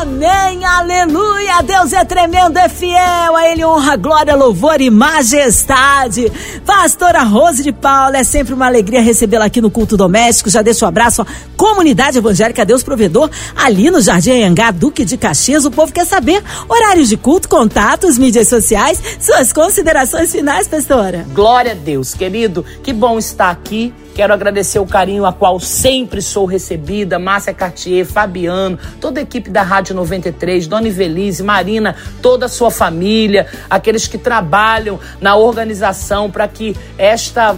Amém, 0.00 0.64
aleluia. 0.64 1.60
Deus 1.62 1.92
é 1.92 2.02
tremendo, 2.06 2.56
é 2.56 2.70
fiel. 2.70 3.36
A 3.36 3.52
Ele 3.52 3.62
honra, 3.62 3.96
glória, 3.96 4.34
louvor 4.34 4.80
e 4.80 4.88
majestade. 4.88 6.32
Pastora 6.64 7.22
Rose 7.22 7.62
de 7.62 7.70
Paula, 7.70 8.16
é 8.16 8.24
sempre 8.24 8.54
uma 8.54 8.64
alegria 8.64 9.02
recebê-la 9.02 9.44
aqui 9.44 9.60
no 9.60 9.70
culto 9.70 9.98
doméstico. 9.98 10.48
Já 10.48 10.62
deixo 10.62 10.86
um 10.86 10.88
abraço 10.88 11.20
à 11.20 11.26
comunidade 11.54 12.16
evangélica 12.16 12.64
Deus 12.64 12.82
Provedor, 12.82 13.28
ali 13.54 13.90
no 13.90 14.00
Jardim 14.00 14.30
Anhangá, 14.30 14.70
Duque 14.70 15.04
de 15.04 15.18
Caxias. 15.18 15.66
O 15.66 15.70
povo 15.70 15.92
quer 15.92 16.06
saber 16.06 16.42
horários 16.66 17.10
de 17.10 17.18
culto, 17.18 17.46
contatos, 17.46 18.16
mídias 18.16 18.48
sociais, 18.48 19.02
suas 19.20 19.52
considerações 19.52 20.32
finais, 20.32 20.66
pastora. 20.66 21.26
Glória 21.34 21.72
a 21.72 21.74
Deus, 21.74 22.14
querido. 22.14 22.64
Que 22.82 22.94
bom 22.94 23.18
estar 23.18 23.50
aqui 23.50 23.92
Quero 24.20 24.34
agradecer 24.34 24.78
o 24.78 24.84
carinho 24.84 25.24
a 25.24 25.32
qual 25.32 25.58
sempre 25.58 26.20
sou 26.20 26.44
recebida, 26.44 27.18
Márcia 27.18 27.54
Cartier, 27.54 28.04
Fabiano, 28.04 28.78
toda 29.00 29.18
a 29.18 29.22
equipe 29.22 29.48
da 29.48 29.62
Rádio 29.62 29.94
93, 29.94 30.66
Dona 30.66 30.88
Ivelise, 30.88 31.42
Marina, 31.42 31.96
toda 32.20 32.44
a 32.44 32.48
sua 32.50 32.70
família, 32.70 33.46
aqueles 33.70 34.06
que 34.06 34.18
trabalham 34.18 35.00
na 35.22 35.36
organização 35.36 36.30
para 36.30 36.46
que 36.46 36.76
esta 36.98 37.56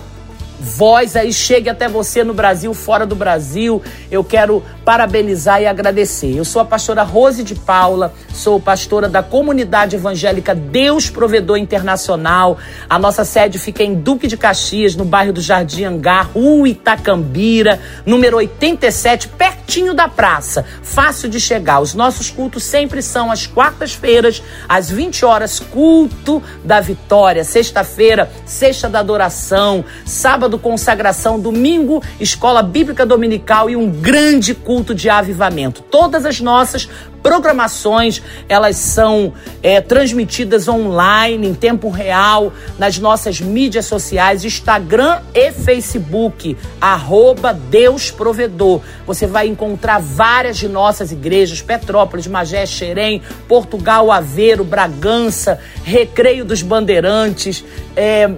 voz 0.62 1.16
aí 1.16 1.32
chegue 1.32 1.68
até 1.68 1.88
você 1.88 2.22
no 2.22 2.32
Brasil, 2.32 2.72
fora 2.72 3.04
do 3.04 3.16
Brasil. 3.16 3.82
Eu 4.10 4.22
quero 4.22 4.62
parabenizar 4.84 5.60
e 5.60 5.66
agradecer. 5.66 6.36
Eu 6.36 6.44
sou 6.44 6.62
a 6.62 6.64
pastora 6.64 7.02
Rose 7.02 7.42
de 7.42 7.56
Paula, 7.56 8.14
sou 8.32 8.60
pastora 8.60 9.08
da 9.08 9.22
comunidade 9.22 9.96
evangélica 9.96 10.54
Deus 10.54 11.10
Provedor 11.10 11.56
Internacional. 11.56 12.58
A 12.88 12.98
nossa 12.98 13.24
sede 13.24 13.58
fica 13.58 13.82
em 13.82 13.94
Duque 13.94 14.28
de 14.28 14.36
Caxias, 14.36 14.94
no 14.94 15.04
bairro 15.04 15.32
do 15.32 15.40
Jardim 15.40 15.84
Angar, 15.84 16.30
Rua 16.32 16.68
Itacambira, 16.68 17.80
número 18.06 18.36
87, 18.36 19.28
pertinho 19.28 19.94
da 19.94 20.06
praça. 20.08 20.64
Fácil 20.82 21.28
de 21.28 21.40
chegar. 21.40 21.80
Os 21.80 21.94
nossos 21.94 22.30
cultos 22.30 22.62
sempre 22.62 23.02
são 23.02 23.32
às 23.32 23.46
quartas-feiras, 23.46 24.42
às 24.68 24.90
20 24.90 25.24
horas, 25.24 25.58
culto 25.58 26.42
da 26.64 26.80
vitória. 26.80 27.42
Sexta-feira, 27.42 28.30
sexta 28.46 28.88
da 28.88 29.00
adoração. 29.00 29.84
Sábado, 30.04 30.51
consagração. 30.58 31.40
Domingo, 31.40 32.02
escola 32.20 32.62
bíblica 32.62 33.06
dominical 33.06 33.70
e 33.70 33.76
um 33.76 33.90
grande 33.90 34.54
culto 34.54 34.82
culto 34.82 34.94
de 34.94 35.08
avivamento. 35.08 35.82
Todas 35.82 36.24
as 36.24 36.40
nossas 36.40 36.88
programações 37.22 38.20
elas 38.48 38.76
são 38.76 39.32
é, 39.62 39.80
transmitidas 39.80 40.66
online 40.66 41.46
em 41.46 41.54
tempo 41.54 41.88
real 41.88 42.52
nas 42.76 42.98
nossas 42.98 43.40
mídias 43.40 43.86
sociais 43.86 44.44
Instagram 44.44 45.20
e 45.32 45.52
Facebook 45.52 46.56
arroba 46.80 47.52
Deus 47.52 48.10
Provedor 48.10 48.80
você 49.06 49.24
vai 49.24 49.46
encontrar 49.46 50.00
várias 50.00 50.58
de 50.58 50.68
nossas 50.68 51.12
igrejas 51.12 51.62
Petrópolis, 51.62 52.26
Magé, 52.26 52.66
Xerém 52.66 53.22
Portugal, 53.46 54.10
Aveiro, 54.10 54.64
Bragança 54.64 55.60
Recreio 55.84 56.44
dos 56.44 56.60
Bandeirantes 56.60 57.64
é, 57.94 58.28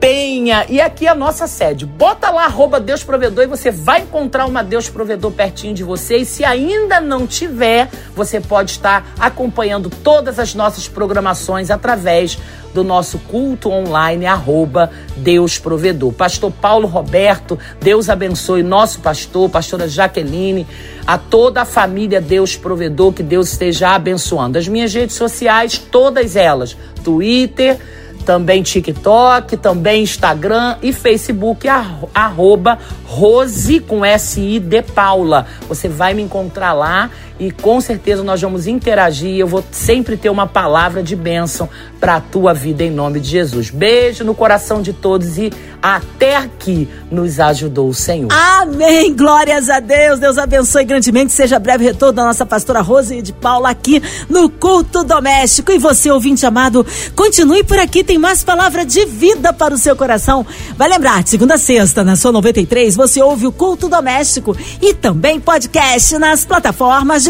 Penha. 0.00 0.64
E 0.66 0.80
aqui 0.80 1.06
é 1.06 1.10
a 1.10 1.14
nossa 1.14 1.46
sede. 1.46 1.84
Bota 1.84 2.30
lá 2.30 2.46
arroba 2.46 2.80
Deus 2.80 3.04
Provedor 3.04 3.44
e 3.44 3.46
você 3.46 3.70
vai 3.70 4.00
encontrar 4.00 4.46
uma 4.46 4.64
Deus 4.64 4.88
Provedor 4.88 5.30
pertinho 5.30 5.74
de 5.74 5.84
você. 5.84 6.16
E 6.16 6.24
se 6.24 6.42
ainda 6.42 6.98
não 7.00 7.26
tiver, 7.26 7.90
você 8.16 8.40
pode 8.40 8.70
estar 8.70 9.06
acompanhando 9.20 9.90
todas 9.90 10.38
as 10.38 10.54
nossas 10.54 10.88
programações 10.88 11.70
através 11.70 12.38
do 12.72 12.82
nosso 12.82 13.18
culto 13.18 13.68
online, 13.70 14.24
arroba 14.24 14.90
Deus 15.18 15.58
Provedor. 15.58 16.12
Pastor 16.12 16.50
Paulo 16.50 16.86
Roberto, 16.86 17.58
Deus 17.78 18.08
abençoe 18.08 18.62
nosso 18.62 19.00
pastor, 19.00 19.50
pastora 19.50 19.86
Jaqueline, 19.86 20.66
a 21.06 21.18
toda 21.18 21.62
a 21.62 21.64
família 21.66 22.22
Deus 22.22 22.56
Provedor, 22.56 23.12
que 23.12 23.22
Deus 23.22 23.52
esteja 23.52 23.90
abençoando. 23.90 24.56
As 24.56 24.66
minhas 24.66 24.94
redes 24.94 25.16
sociais, 25.16 25.76
todas 25.76 26.36
elas, 26.36 26.76
Twitter, 27.04 27.78
também 28.24 28.62
TikTok, 28.62 29.56
também 29.56 30.02
Instagram 30.02 30.76
e 30.82 30.92
Facebook, 30.92 31.66
arroba 32.14 32.78
Rose 33.04 33.80
com 33.80 34.04
S-I 34.04 34.58
de 34.58 34.82
Paula. 34.82 35.46
Você 35.68 35.88
vai 35.88 36.14
me 36.14 36.22
encontrar 36.22 36.72
lá 36.72 37.10
e 37.40 37.50
com 37.50 37.80
certeza 37.80 38.22
nós 38.22 38.40
vamos 38.40 38.66
interagir. 38.66 39.34
Eu 39.34 39.46
vou 39.46 39.64
sempre 39.72 40.14
ter 40.16 40.28
uma 40.28 40.46
palavra 40.46 41.02
de 41.02 41.16
bênção 41.16 41.68
para 41.98 42.16
a 42.16 42.20
tua 42.20 42.52
vida 42.52 42.84
em 42.84 42.90
nome 42.90 43.18
de 43.18 43.30
Jesus. 43.30 43.70
Beijo 43.70 44.22
no 44.24 44.34
coração 44.34 44.82
de 44.82 44.92
todos 44.92 45.38
e 45.38 45.50
até 45.82 46.36
aqui 46.36 46.86
nos 47.10 47.40
ajudou 47.40 47.88
o 47.88 47.94
Senhor. 47.94 48.28
Amém. 48.30 49.16
Glórias 49.16 49.70
a 49.70 49.80
Deus. 49.80 50.18
Deus 50.20 50.36
abençoe 50.36 50.84
grandemente. 50.84 51.32
Seja 51.32 51.58
breve 51.58 51.84
retorno 51.84 52.12
da 52.12 52.24
nossa 52.24 52.44
pastora 52.44 52.82
Rose 52.82 53.22
de 53.22 53.32
Paula 53.32 53.70
aqui 53.70 54.02
no 54.28 54.50
culto 54.50 55.02
doméstico. 55.02 55.72
E 55.72 55.78
você, 55.78 56.10
ouvinte 56.10 56.44
amado, 56.44 56.86
continue 57.16 57.64
por 57.64 57.78
aqui. 57.78 58.04
Tem 58.04 58.18
mais 58.18 58.44
palavra 58.44 58.84
de 58.84 59.06
vida 59.06 59.50
para 59.50 59.72
o 59.72 59.78
seu 59.78 59.96
coração. 59.96 60.44
Vai 60.76 60.90
lembrar, 60.90 61.26
segunda 61.26 61.54
a 61.54 61.58
sexta, 61.58 62.04
na 62.04 62.16
sua 62.16 62.32
93, 62.32 62.94
você 62.94 63.22
ouve 63.22 63.46
o 63.46 63.52
culto 63.52 63.88
doméstico 63.88 64.54
e 64.82 64.92
também 64.92 65.40
podcast 65.40 66.18
nas 66.18 66.44
plataformas 66.44 67.29